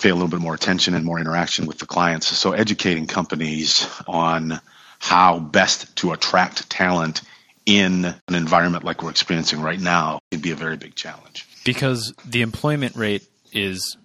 pay 0.00 0.10
a 0.10 0.14
little 0.14 0.28
bit 0.28 0.40
more 0.40 0.54
attention 0.54 0.94
and 0.94 1.04
more 1.04 1.18
interaction 1.18 1.66
with 1.66 1.78
the 1.78 1.86
clients. 1.86 2.28
So 2.28 2.52
educating 2.52 3.06
companies 3.06 3.86
on 4.06 4.60
how 4.98 5.38
best 5.38 5.94
to 5.96 6.12
attract 6.12 6.68
talent 6.70 7.22
in 7.66 8.04
an 8.04 8.34
environment 8.34 8.84
like 8.84 9.02
we're 9.02 9.10
experiencing 9.10 9.60
right 9.60 9.80
now 9.80 10.20
can 10.30 10.40
be 10.40 10.52
a 10.52 10.56
very 10.56 10.76
big 10.76 10.94
challenge. 10.94 11.46
Because 11.64 12.14
the 12.24 12.42
employment 12.42 12.94
rate 12.94 13.26
is 13.52 13.96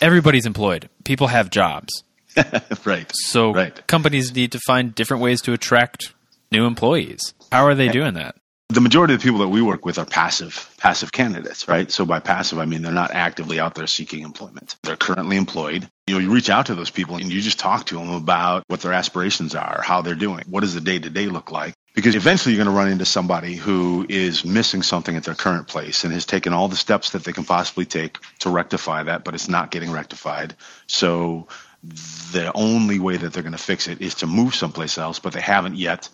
everybody's 0.00 0.46
employed. 0.46 0.88
People 1.04 1.26
have 1.26 1.50
jobs. 1.50 2.02
right. 2.84 3.10
So 3.14 3.52
right. 3.52 3.86
companies 3.86 4.34
need 4.34 4.52
to 4.52 4.60
find 4.60 4.94
different 4.94 5.22
ways 5.22 5.40
to 5.42 5.52
attract 5.52 6.12
new 6.52 6.66
employees. 6.66 7.34
How 7.52 7.64
are 7.64 7.74
they 7.74 7.88
doing 7.88 8.14
that? 8.14 8.36
The 8.68 8.80
majority 8.80 9.14
of 9.14 9.20
the 9.20 9.24
people 9.24 9.40
that 9.40 9.48
we 9.48 9.62
work 9.62 9.84
with 9.84 9.98
are 9.98 10.06
passive, 10.06 10.72
passive 10.78 11.10
candidates, 11.10 11.66
right? 11.66 11.90
So 11.90 12.04
by 12.04 12.20
passive, 12.20 12.60
I 12.60 12.66
mean 12.66 12.82
they're 12.82 12.92
not 12.92 13.10
actively 13.10 13.58
out 13.58 13.74
there 13.74 13.88
seeking 13.88 14.22
employment. 14.22 14.76
They're 14.84 14.96
currently 14.96 15.36
employed. 15.36 15.88
You 16.06 16.14
know, 16.14 16.20
you 16.20 16.32
reach 16.32 16.50
out 16.50 16.66
to 16.66 16.76
those 16.76 16.90
people 16.90 17.16
and 17.16 17.32
you 17.32 17.40
just 17.40 17.58
talk 17.58 17.86
to 17.86 17.96
them 17.96 18.10
about 18.10 18.62
what 18.68 18.80
their 18.80 18.92
aspirations 18.92 19.56
are, 19.56 19.82
how 19.82 20.02
they're 20.02 20.14
doing, 20.14 20.44
what 20.48 20.60
does 20.60 20.74
the 20.74 20.80
day 20.80 21.00
to 21.00 21.10
day 21.10 21.26
look 21.26 21.50
like, 21.50 21.74
because 21.94 22.14
eventually 22.14 22.54
you're 22.54 22.64
going 22.64 22.72
to 22.72 22.78
run 22.78 22.90
into 22.90 23.04
somebody 23.04 23.56
who 23.56 24.06
is 24.08 24.44
missing 24.44 24.82
something 24.82 25.16
at 25.16 25.24
their 25.24 25.34
current 25.34 25.66
place 25.66 26.04
and 26.04 26.12
has 26.12 26.24
taken 26.24 26.52
all 26.52 26.68
the 26.68 26.76
steps 26.76 27.10
that 27.10 27.24
they 27.24 27.32
can 27.32 27.44
possibly 27.44 27.84
take 27.84 28.18
to 28.38 28.50
rectify 28.50 29.02
that, 29.02 29.24
but 29.24 29.34
it's 29.34 29.48
not 29.48 29.72
getting 29.72 29.90
rectified. 29.90 30.54
So 30.86 31.48
the 31.82 32.52
only 32.54 32.98
way 32.98 33.16
that 33.16 33.32
they're 33.32 33.42
going 33.42 33.52
to 33.52 33.58
fix 33.58 33.88
it 33.88 34.00
is 34.00 34.16
to 34.16 34.26
move 34.26 34.54
someplace 34.54 34.98
else, 34.98 35.18
but 35.18 35.32
they 35.32 35.40
haven't 35.40 35.76
yet 35.76 36.08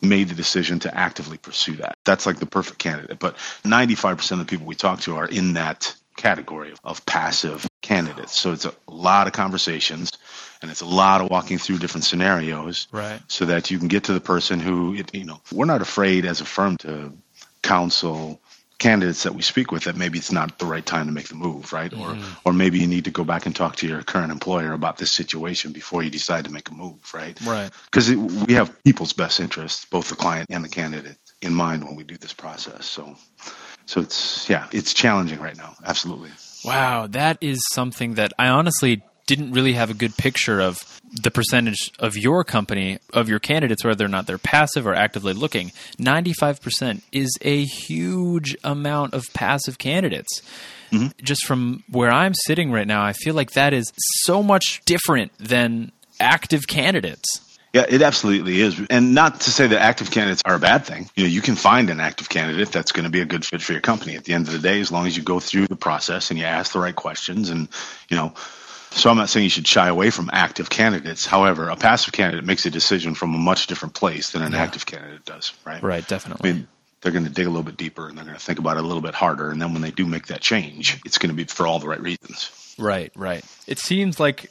made 0.00 0.28
the 0.28 0.34
decision 0.34 0.80
to 0.80 0.94
actively 0.96 1.38
pursue 1.38 1.76
that. 1.76 1.96
That's 2.04 2.26
like 2.26 2.38
the 2.38 2.46
perfect 2.46 2.78
candidate. 2.78 3.20
But 3.20 3.36
95% 3.64 4.32
of 4.32 4.38
the 4.40 4.44
people 4.44 4.66
we 4.66 4.74
talk 4.74 5.00
to 5.02 5.16
are 5.16 5.26
in 5.26 5.52
that 5.54 5.94
category 6.16 6.74
of 6.84 7.06
passive 7.06 7.66
candidates. 7.80 8.38
So 8.38 8.52
it's 8.52 8.64
a 8.64 8.74
lot 8.88 9.28
of 9.28 9.32
conversations 9.32 10.12
and 10.60 10.70
it's 10.70 10.80
a 10.80 10.86
lot 10.86 11.20
of 11.20 11.30
walking 11.30 11.58
through 11.58 11.78
different 11.78 12.04
scenarios 12.04 12.88
right. 12.92 13.20
so 13.28 13.44
that 13.46 13.70
you 13.70 13.78
can 13.78 13.88
get 13.88 14.04
to 14.04 14.12
the 14.12 14.20
person 14.20 14.60
who, 14.60 14.96
you 15.12 15.24
know, 15.24 15.40
we're 15.52 15.64
not 15.64 15.82
afraid 15.82 16.24
as 16.24 16.40
a 16.40 16.44
firm 16.44 16.76
to 16.78 17.12
counsel 17.62 18.40
candidates 18.82 19.22
that 19.22 19.34
we 19.34 19.42
speak 19.42 19.70
with 19.70 19.84
that 19.84 19.96
maybe 19.96 20.18
it's 20.18 20.32
not 20.32 20.58
the 20.58 20.66
right 20.66 20.84
time 20.84 21.06
to 21.06 21.12
make 21.12 21.28
the 21.28 21.36
move, 21.36 21.72
right? 21.72 21.92
Mm-hmm. 21.92 22.20
Or 22.44 22.50
or 22.50 22.52
maybe 22.52 22.78
you 22.80 22.88
need 22.88 23.04
to 23.04 23.10
go 23.10 23.24
back 23.24 23.46
and 23.46 23.54
talk 23.54 23.76
to 23.76 23.86
your 23.86 24.02
current 24.02 24.32
employer 24.32 24.72
about 24.72 24.98
this 24.98 25.12
situation 25.12 25.72
before 25.72 26.02
you 26.02 26.10
decide 26.10 26.44
to 26.46 26.52
make 26.52 26.68
a 26.68 26.74
move, 26.74 26.98
right? 27.14 27.40
Right. 27.46 27.70
Because 27.86 28.10
we 28.10 28.54
have 28.54 28.68
people's 28.82 29.12
best 29.12 29.38
interests, 29.38 29.84
both 29.84 30.08
the 30.08 30.16
client 30.16 30.48
and 30.50 30.64
the 30.64 30.68
candidate, 30.68 31.16
in 31.40 31.54
mind 31.54 31.84
when 31.84 31.94
we 31.94 32.02
do 32.02 32.16
this 32.16 32.32
process. 32.32 32.84
So, 32.86 33.16
so 33.86 34.00
it's 34.00 34.50
yeah, 34.50 34.66
it's 34.72 34.92
challenging 34.92 35.40
right 35.40 35.56
now. 35.56 35.76
Absolutely. 35.84 36.30
Wow, 36.64 37.06
that 37.08 37.38
is 37.40 37.60
something 37.72 38.14
that 38.14 38.32
I 38.38 38.48
honestly 38.48 39.02
didn't 39.26 39.52
really 39.52 39.74
have 39.74 39.90
a 39.90 39.94
good 39.94 40.16
picture 40.16 40.60
of 40.60 41.00
the 41.22 41.30
percentage 41.30 41.90
of 41.98 42.16
your 42.16 42.42
company 42.44 42.98
of 43.12 43.28
your 43.28 43.38
candidates 43.38 43.84
whether 43.84 44.04
or 44.04 44.08
not 44.08 44.26
they're 44.26 44.38
passive 44.38 44.86
or 44.86 44.94
actively 44.94 45.32
looking 45.32 45.70
95% 45.98 47.02
is 47.12 47.36
a 47.42 47.64
huge 47.64 48.56
amount 48.64 49.14
of 49.14 49.24
passive 49.34 49.78
candidates 49.78 50.42
mm-hmm. 50.90 51.08
just 51.22 51.44
from 51.44 51.84
where 51.90 52.10
i'm 52.10 52.34
sitting 52.46 52.72
right 52.72 52.86
now 52.86 53.02
i 53.02 53.12
feel 53.12 53.34
like 53.34 53.50
that 53.52 53.74
is 53.74 53.92
so 53.96 54.42
much 54.42 54.82
different 54.84 55.32
than 55.38 55.92
active 56.18 56.66
candidates 56.66 57.52
yeah, 57.72 57.86
it 57.88 58.02
absolutely 58.02 58.60
is. 58.60 58.78
And 58.90 59.14
not 59.14 59.40
to 59.40 59.50
say 59.50 59.66
that 59.66 59.80
active 59.80 60.10
candidates 60.10 60.42
are 60.44 60.54
a 60.54 60.58
bad 60.58 60.84
thing. 60.84 61.08
You 61.16 61.24
know, 61.24 61.30
you 61.30 61.40
can 61.40 61.56
find 61.56 61.88
an 61.88 62.00
active 62.00 62.28
candidate 62.28 62.70
that's 62.70 62.92
going 62.92 63.04
to 63.04 63.10
be 63.10 63.22
a 63.22 63.24
good 63.24 63.46
fit 63.46 63.62
for 63.62 63.72
your 63.72 63.80
company 63.80 64.14
at 64.14 64.24
the 64.24 64.34
end 64.34 64.46
of 64.46 64.52
the 64.52 64.58
day, 64.58 64.78
as 64.80 64.92
long 64.92 65.06
as 65.06 65.16
you 65.16 65.22
go 65.22 65.40
through 65.40 65.68
the 65.68 65.76
process 65.76 66.30
and 66.30 66.38
you 66.38 66.44
ask 66.44 66.72
the 66.72 66.80
right 66.80 66.94
questions 66.94 67.48
and, 67.48 67.68
you 68.10 68.16
know, 68.16 68.34
so 68.94 69.10
I'm 69.10 69.16
not 69.16 69.28
saying 69.28 69.44
you 69.44 69.50
should 69.50 69.66
shy 69.66 69.88
away 69.88 70.10
from 70.10 70.30
active 70.32 70.70
candidates. 70.70 71.26
However, 71.26 71.68
a 71.68 71.76
passive 71.76 72.12
candidate 72.12 72.44
makes 72.44 72.66
a 72.66 72.70
decision 72.70 73.14
from 73.14 73.34
a 73.34 73.38
much 73.38 73.66
different 73.66 73.94
place 73.94 74.30
than 74.30 74.42
an 74.42 74.52
yeah. 74.52 74.62
active 74.62 74.86
candidate 74.86 75.24
does, 75.24 75.52
right? 75.64 75.82
Right, 75.82 76.06
definitely. 76.06 76.48
I 76.48 76.52
mean, 76.52 76.68
they're 77.00 77.12
going 77.12 77.24
to 77.24 77.30
dig 77.30 77.46
a 77.46 77.50
little 77.50 77.64
bit 77.64 77.76
deeper 77.76 78.08
and 78.08 78.16
they're 78.16 78.24
going 78.24 78.36
to 78.36 78.42
think 78.42 78.58
about 78.58 78.76
it 78.76 78.84
a 78.84 78.86
little 78.86 79.02
bit 79.02 79.14
harder. 79.14 79.50
And 79.50 79.60
then 79.60 79.72
when 79.72 79.82
they 79.82 79.90
do 79.90 80.06
make 80.06 80.28
that 80.28 80.40
change, 80.40 81.00
it's 81.04 81.18
going 81.18 81.30
to 81.30 81.34
be 81.34 81.44
for 81.44 81.66
all 81.66 81.78
the 81.78 81.88
right 81.88 82.00
reasons. 82.00 82.50
Right, 82.78 83.12
right. 83.16 83.44
It 83.66 83.78
seems 83.78 84.20
like 84.20 84.50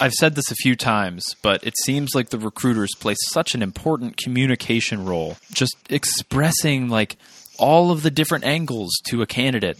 I've 0.00 0.12
said 0.12 0.34
this 0.34 0.50
a 0.50 0.54
few 0.54 0.74
times, 0.74 1.22
but 1.42 1.64
it 1.64 1.74
seems 1.84 2.14
like 2.14 2.30
the 2.30 2.38
recruiters 2.38 2.90
play 2.98 3.14
such 3.32 3.54
an 3.54 3.62
important 3.62 4.16
communication 4.16 5.04
role, 5.04 5.36
just 5.52 5.76
expressing 5.90 6.88
like 6.88 7.16
all 7.58 7.90
of 7.90 8.02
the 8.02 8.10
different 8.10 8.44
angles 8.44 8.90
to 9.08 9.22
a 9.22 9.26
candidate 9.26 9.78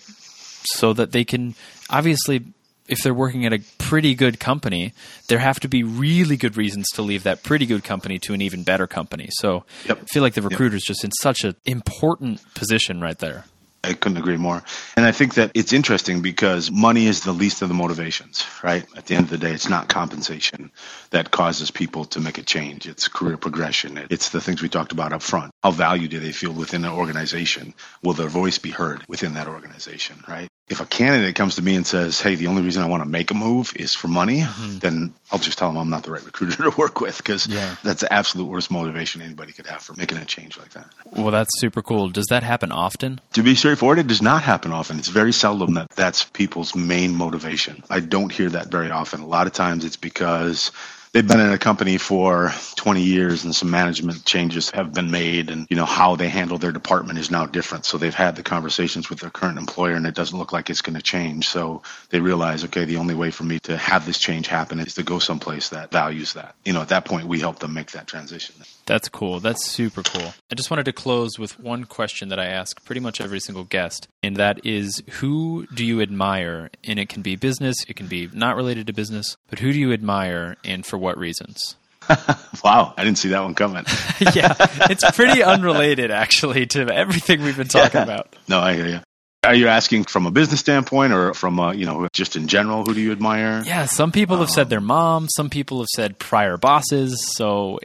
so 0.77 0.93
that 0.93 1.13
they 1.13 1.25
can 1.25 1.55
obviously 1.91 2.45
if 2.89 3.03
they're 3.03 3.15
working 3.15 3.47
at 3.47 3.53
a 3.53 3.61
pretty 3.79 4.15
good 4.15 4.41
company, 4.41 4.93
there 5.29 5.39
have 5.39 5.61
to 5.61 5.69
be 5.69 5.83
really 5.83 6.37
good 6.37 6.57
reasons 6.57 6.87
to 6.95 7.03
leave 7.03 7.23
that 7.23 7.43
pretty 7.43 7.67
good 7.67 7.85
company 7.85 8.19
to 8.21 8.35
an 8.35 8.43
even 8.43 8.63
better 8.63 8.87
company. 8.87 9.29
So 9.33 9.65
yep. 9.87 10.01
I 10.03 10.05
feel 10.07 10.23
like 10.23 10.35
the 10.35 10.43
recruiter's 10.43 10.83
yep. 10.83 10.95
just 10.95 11.05
in 11.05 11.13
such 11.13 11.45
an 11.45 11.55
important 11.65 12.43
position 12.55 13.01
right 13.01 13.19
there. 13.19 13.45
I 13.85 13.95
couldn't 13.95 14.19
agree 14.19 14.37
more. 14.37 14.63
And 14.97 15.05
I 15.05 15.11
think 15.11 15.35
that 15.35 15.51
it's 15.55 15.73
interesting 15.73 16.23
because 16.23 16.71
money 16.71 17.07
is 17.07 17.23
the 17.23 17.33
least 17.33 17.63
of 17.63 17.69
the 17.69 17.75
motivations, 17.75 18.47
right? 18.63 18.85
At 18.97 19.07
the 19.07 19.17
end 19.17 19.25
of 19.25 19.31
the 19.31 19.39
day, 19.39 19.53
it's 19.53 19.69
not 19.69 19.89
compensation 19.89 20.71
that 21.11 21.33
causes 21.33 21.73
people 21.73 22.05
to 22.07 22.21
make 22.21 22.39
a 22.39 22.43
change. 22.43 22.87
It's 22.87 23.09
career 23.09 23.37
progression. 23.37 24.07
It's 24.09 24.29
the 24.29 24.41
things 24.41 24.63
we 24.63 24.69
talked 24.69 24.93
about 24.93 25.13
up 25.13 25.23
front. 25.23 25.51
How 25.65 25.73
valued 25.73 26.13
do 26.13 26.21
they 26.21 26.31
feel 26.31 26.53
within 26.53 26.85
an 26.85 26.93
organization? 26.93 27.75
Will 28.05 28.13
their 28.13 28.29
voice 28.29 28.59
be 28.59 28.71
heard 28.71 29.03
within 29.09 29.35
that 29.35 29.49
organization, 29.49 30.23
right? 30.29 30.49
If 30.73 30.81
a 30.81 30.87
candidate 30.87 31.37
comes 31.37 31.57
to 31.57 31.63
me 31.63 31.77
and 31.77 31.87
says, 31.87 32.21
"Hey, 32.21 32.35
the 32.35 32.49
only 32.49 32.63
reason 32.63 32.83
I 32.83 32.89
want 32.89 33.03
to 33.03 33.09
make 33.09 33.31
a 33.31 33.35
move 33.35 33.73
is 33.77 33.95
for 33.95 34.09
money," 34.09 34.41
mm-hmm. 34.41 34.79
then 34.79 35.15
I'll 35.31 35.39
just 35.39 35.59
tell 35.59 35.69
them 35.69 35.77
I'm 35.77 35.91
not 35.91 36.03
the 36.03 36.11
right 36.11 36.25
recruiter 36.25 36.63
to 36.71 36.77
work 36.77 37.01
with 37.01 37.19
because 37.19 37.47
yeah. 37.47 37.77
that's 37.85 38.01
the 38.01 38.13
absolute 38.13 38.47
worst 38.47 38.71
motivation 38.71 39.23
anybody 39.23 39.53
could 39.53 39.67
have 39.67 39.83
for 39.83 39.95
making 39.95 40.19
a 40.19 40.25
change 40.25 40.59
like 40.59 40.71
that. 40.71 40.87
Well, 41.13 41.31
that's 41.31 41.51
super 41.61 41.83
cool. 41.83 42.09
Does 42.09 42.27
that 42.31 42.43
happen 42.43 42.73
often? 42.73 43.21
To 43.35 43.43
be 43.43 43.55
straightforward, 43.55 43.99
it 43.99 44.07
does 44.07 44.23
not 44.23 44.43
happen 44.43 44.73
often. 44.73 44.99
It's 44.99 45.09
very 45.09 45.33
seldom 45.33 45.75
that 45.75 45.91
that's 45.91 46.25
people's 46.25 46.75
main 46.75 47.15
motivation. 47.15 47.85
I 47.91 48.01
don't 48.01 48.33
hear 48.33 48.49
that 48.51 48.69
very 48.69 48.91
often. 48.91 49.21
A 49.21 49.27
lot 49.27 49.47
of 49.47 49.53
times, 49.53 49.85
it's 49.85 49.97
because 49.97 50.73
they've 51.13 51.27
been 51.27 51.41
in 51.41 51.53
a 51.53 51.59
company 51.59 51.99
for 51.99 52.53
20 52.77 53.03
years 53.03 53.45
and 53.45 53.55
some 53.55 53.71
management 53.71 54.25
changes 54.25 54.71
have 54.71 54.93
been 54.93 55.11
made 55.11 55.51
and 55.51 55.67
you 55.71 55.77
know 55.77 55.85
how 55.85 56.17
they 56.17 56.29
handle 56.29 56.59
their 56.59 56.73
department 56.73 57.19
is 57.19 57.31
now 57.31 57.47
different. 57.47 57.85
So 57.85 57.99
they've 57.99 58.15
had 58.15 58.37
the 58.37 58.43
conversations 58.43 59.11
with 59.11 59.21
their 59.21 59.31
current 59.31 59.59
employer 59.59 59.95
and 59.95 60.07
it 60.07 60.15
doesn't 60.15 60.39
look 60.39 60.53
like 60.53 60.71
it's 60.71 60.83
going 60.83 60.97
to 60.97 61.03
change. 61.03 61.49
So 61.49 61.83
they 62.11 62.21
realize 62.21 62.65
okay 62.65 62.85
the 62.85 62.97
only 62.97 63.15
way 63.15 63.31
for 63.31 63.45
me 63.45 63.59
to 63.61 63.77
have 63.77 64.07
this 64.07 64.19
change 64.19 64.47
happen 64.47 64.79
is 64.81 64.95
to 64.95 65.03
go 65.03 65.19
someplace 65.19 65.69
that 65.71 65.91
values 65.91 66.33
that. 66.35 66.55
You 66.65 66.73
know 66.73 66.83
at 66.83 66.89
that 66.89 67.05
point 67.05 67.27
we 67.27 67.41
help 67.41 67.59
them 67.59 67.75
make 67.75 67.93
that 67.93 68.07
transition. 68.07 68.57
That's 68.87 69.09
cool. 69.09 69.41
That's 69.41 69.65
super 69.65 70.03
cool. 70.03 70.35
I 70.51 70.55
just 70.55 70.71
wanted 70.71 70.85
to 70.87 70.93
close 70.93 71.39
with 71.39 71.59
one 71.59 71.85
question 71.85 72.29
that 72.29 72.39
i 72.39 72.47
ask 72.47 72.85
pretty 72.85 73.01
much 73.01 73.21
every 73.21 73.41
single 73.41 73.65
guest 73.65 74.09
and 74.23 74.37
that 74.37 74.65
is 74.65 75.03
who 75.21 75.67
do 75.75 75.85
you 75.85 76.01
admire 76.01 76.71
and 76.85 76.99
it 76.99 77.09
can 77.09 77.23
be 77.23 77.37
business 77.37 77.77
it 77.89 77.97
can 77.97 78.07
be 78.07 78.29
not 78.33 78.57
related 78.57 78.87
to 78.87 78.93
business 78.93 79.37
but 79.49 79.59
who 79.59 79.73
do 79.73 79.79
you 79.79 79.93
admire 79.93 80.57
and 80.65 80.87
for 80.87 80.99
what 80.99 81.19
reasons? 81.19 81.77
wow, 82.65 82.95
I 82.97 83.05
didn't 83.05 83.19
see 83.19 83.29
that 83.29 83.43
one 83.43 83.55
coming. 83.55 83.85
yeah, 84.35 84.55
it's 84.91 85.09
pretty 85.13 85.43
unrelated 85.43 86.11
actually 86.11 86.67
to 86.67 86.93
everything 86.93 87.43
we've 87.43 87.57
been 87.57 87.69
talking 87.69 87.99
yeah. 87.99 88.03
about. 88.03 88.35
No, 88.49 88.59
I 88.59 88.75
hear 88.75 88.87
you. 88.87 89.01
Are 89.45 89.55
you 89.55 89.69
asking 89.69 90.05
from 90.05 90.27
a 90.27 90.31
business 90.31 90.61
standpoint 90.61 91.13
or 91.13 91.35
from 91.35 91.59
a, 91.59 91.75
you 91.75 91.85
know 91.85 92.09
just 92.13 92.37
in 92.37 92.47
general? 92.47 92.85
Who 92.85 92.95
do 92.95 93.01
you 93.01 93.13
admire? 93.13 93.63
Yeah, 93.67 93.87
some 93.87 94.13
people 94.13 94.37
have 94.39 94.49
um, 94.49 94.55
said 94.55 94.71
their 94.71 94.81
mom. 94.81 95.29
Some 95.29 95.51
people 95.51 95.79
have 95.79 95.89
said 95.95 96.19
prior 96.19 96.57
bosses. 96.57 97.25
So 97.37 97.81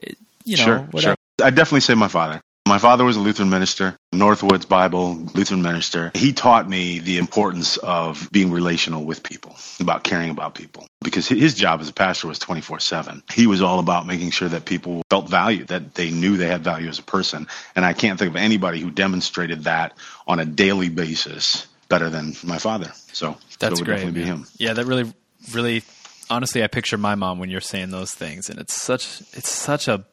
you 0.45 0.57
know, 0.57 0.63
sure, 0.63 0.79
whatever. 0.91 1.15
sure. 1.39 1.45
I 1.45 1.49
definitely 1.49 1.81
say 1.81 1.95
my 1.95 2.07
father. 2.07 2.41
My 2.67 2.79
father 2.79 3.05
was 3.05 3.15
a 3.15 3.21
Lutheran 3.21 3.49
minister, 3.49 3.97
Northwoods 4.13 4.67
Bible, 4.67 5.13
Lutheran 5.33 5.61
minister. 5.61 6.11
He 6.13 6.33
taught 6.33 6.67
me 6.67 6.99
the 6.99 7.17
importance 7.17 7.77
of 7.77 8.29
being 8.33 8.51
relational 8.51 9.05
with 9.05 9.23
people, 9.23 9.55
about 9.79 10.03
caring 10.03 10.29
about 10.29 10.53
people, 10.53 10.85
because 11.01 11.29
his 11.29 11.55
job 11.55 11.79
as 11.79 11.87
a 11.87 11.93
pastor 11.93 12.27
was 12.27 12.39
24 12.39 12.81
7. 12.81 13.23
He 13.31 13.47
was 13.47 13.61
all 13.61 13.79
about 13.79 14.05
making 14.05 14.31
sure 14.31 14.49
that 14.49 14.65
people 14.65 15.01
felt 15.09 15.29
valued, 15.29 15.69
that 15.69 15.95
they 15.95 16.11
knew 16.11 16.35
they 16.35 16.47
had 16.47 16.61
value 16.61 16.89
as 16.89 16.99
a 16.99 17.03
person. 17.03 17.47
And 17.73 17.85
I 17.85 17.93
can't 17.93 18.19
think 18.19 18.31
of 18.31 18.35
anybody 18.35 18.81
who 18.81 18.91
demonstrated 18.91 19.63
that 19.63 19.93
on 20.27 20.41
a 20.41 20.45
daily 20.45 20.89
basis 20.89 21.67
better 21.87 22.09
than 22.09 22.33
my 22.43 22.57
father. 22.57 22.91
So 23.13 23.37
that's 23.59 23.79
great. 23.79 23.95
Definitely 23.95 24.23
be 24.23 24.27
him. 24.27 24.45
Yeah, 24.57 24.73
that 24.73 24.85
really, 24.85 25.13
really, 25.53 25.83
honestly, 26.29 26.65
I 26.65 26.67
picture 26.67 26.97
my 26.97 27.15
mom 27.15 27.39
when 27.39 27.49
you're 27.49 27.61
saying 27.61 27.91
those 27.91 28.13
things, 28.13 28.49
and 28.49 28.59
it's 28.59 28.79
such, 28.79 29.21
it's 29.31 29.49
such 29.49 29.87
a. 29.87 30.03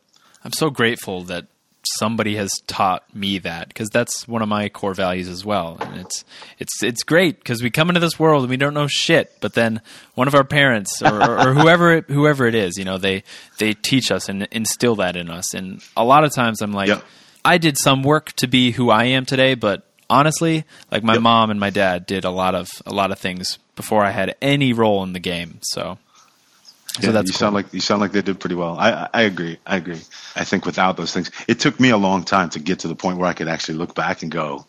I'm 0.45 0.53
so 0.53 0.71
grateful 0.71 1.25
that 1.25 1.47
somebody 1.99 2.37
has 2.37 2.51
taught 2.67 3.03
me 3.15 3.39
that 3.39 3.69
because 3.69 3.89
that's 3.89 4.27
one 4.27 4.43
of 4.43 4.49
my 4.49 4.69
core 4.69 4.95
values 4.95 5.29
as 5.29 5.45
well 5.45 5.77
and 5.81 6.01
it's 6.01 6.25
it's 6.59 6.83
it's 6.83 7.03
great 7.03 7.39
because 7.39 7.63
we 7.63 7.71
come 7.71 7.89
into 7.89 8.01
this 8.01 8.19
world 8.19 8.43
and 8.43 8.51
we 8.51 8.57
don't 8.57 8.75
know 8.75 8.87
shit 8.87 9.33
but 9.41 9.55
then 9.55 9.81
one 10.15 10.29
of 10.29 10.35
our 10.35 10.45
parents 10.45 11.03
or, 11.03 11.23
or, 11.23 11.49
or 11.49 11.55
whoever 11.55 11.95
it, 11.95 12.05
whoever 12.09 12.47
it 12.47 12.55
is 12.55 12.77
you 12.77 12.85
know 12.85 12.99
they 12.99 13.23
they 13.59 13.73
teach 13.75 14.11
us 14.11 14.29
and 14.29 14.47
instill 14.51 14.97
that 14.97 15.17
in 15.17 15.31
us 15.31 15.55
and 15.55 15.83
a 15.97 16.05
lot 16.05 16.25
of 16.25 16.33
times 16.33 16.61
i'm 16.61 16.73
like 16.73 16.89
yep. 16.89 17.05
i 17.45 17.59
did 17.59 17.77
some 17.79 18.03
work 18.03 18.33
to 18.33 18.47
be 18.47 18.73
who 18.73 18.91
i 18.91 19.05
am 19.05 19.25
today 19.25 19.55
but 19.55 19.87
honestly 20.11 20.65
like 20.91 21.03
my 21.03 21.15
yep. 21.15 21.23
mom 21.23 21.51
and 21.51 21.59
my 21.59 21.71
dad 21.71 22.07
did 22.07 22.25
a 22.25 22.31
lot 22.31 22.55
of 22.55 22.69
a 22.87 22.93
lot 22.93 23.11
of 23.11 23.19
things 23.19 23.59
before 23.77 24.05
i 24.05 24.11
had 24.11 24.35
any 24.43 24.73
role 24.73 25.03
in 25.03 25.13
the 25.13 25.21
game 25.21 25.59
so 25.63 25.99
so 27.01 27.11
yeah, 27.11 27.19
you 27.19 27.25
cool. 27.25 27.33
sound 27.33 27.55
like 27.55 27.73
you 27.75 27.81
sound 27.81 28.01
like 28.01 28.13
they 28.13 28.23
did 28.23 28.39
pretty 28.39 28.55
well. 28.55 28.79
I, 28.79 29.09
I 29.13 29.23
agree. 29.23 29.59
I 29.67 29.77
agree. 29.77 30.01
I 30.37 30.45
think 30.45 30.65
without 30.65 30.97
those 30.97 31.13
things, 31.13 31.31
it 31.49 31.59
took 31.59 31.81
me 31.81 31.91
a 31.91 31.97
long 31.97 32.23
time 32.25 32.51
to 32.51 32.61
get 32.61 32.81
to 32.81 32.89
the 32.89 32.95
point 32.95 33.19
where 33.19 33.29
I 33.29 33.33
could 33.33 33.49
actually 33.49 33.79
look 33.79 33.95
back 33.95 34.23
and 34.23 34.31
go, 34.31 34.65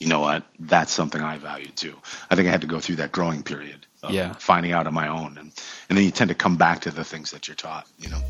you 0.00 0.08
know 0.08 0.20
what, 0.20 0.44
that's 0.58 0.92
something 0.92 1.20
I 1.20 1.36
value 1.36 1.68
too. 1.68 1.94
I 2.30 2.34
think 2.34 2.48
I 2.48 2.50
had 2.50 2.62
to 2.62 2.66
go 2.66 2.80
through 2.80 2.96
that 2.96 3.12
growing 3.12 3.42
period. 3.42 3.86
yeah. 4.08 4.32
Finding 4.34 4.72
out 4.72 4.86
on 4.86 4.94
my 4.94 5.08
own, 5.08 5.36
and 5.38 5.52
and 5.88 5.98
then 5.98 6.04
you 6.04 6.10
tend 6.10 6.28
to 6.28 6.34
come 6.34 6.56
back 6.56 6.80
to 6.82 6.90
the 6.90 7.04
things 7.04 7.30
that 7.32 7.46
you're 7.48 7.56
taught. 7.56 7.86
You 7.98 8.10
know. 8.10 8.20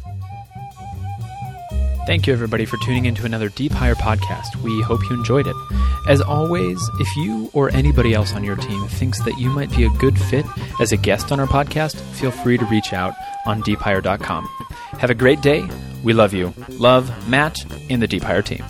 Thank 2.06 2.28
you, 2.28 2.32
everybody, 2.32 2.66
for 2.66 2.76
tuning 2.76 3.06
into 3.06 3.26
another 3.26 3.48
Deep 3.48 3.72
Hire 3.72 3.96
podcast. 3.96 4.54
We 4.62 4.80
hope 4.80 5.02
you 5.10 5.16
enjoyed 5.16 5.48
it. 5.48 5.56
As 6.06 6.20
always, 6.20 6.80
if 7.00 7.16
you 7.16 7.50
or 7.52 7.68
anybody 7.70 8.14
else 8.14 8.32
on 8.32 8.44
your 8.44 8.54
team 8.54 8.86
thinks 8.86 9.20
that 9.24 9.36
you 9.40 9.50
might 9.50 9.74
be 9.76 9.84
a 9.84 9.90
good 9.98 10.16
fit 10.16 10.46
as 10.80 10.92
a 10.92 10.96
guest 10.96 11.32
on 11.32 11.40
our 11.40 11.48
podcast, 11.48 11.96
feel 12.14 12.30
free 12.30 12.58
to 12.58 12.64
reach 12.66 12.92
out 12.92 13.12
on 13.44 13.60
deephire.com. 13.62 14.46
Have 15.00 15.10
a 15.10 15.14
great 15.14 15.40
day. 15.40 15.68
We 16.04 16.12
love 16.12 16.32
you. 16.32 16.54
Love 16.68 17.28
Matt 17.28 17.58
and 17.90 18.00
the 18.00 18.06
Deep 18.06 18.22
Hire 18.22 18.42
team. 18.42 18.64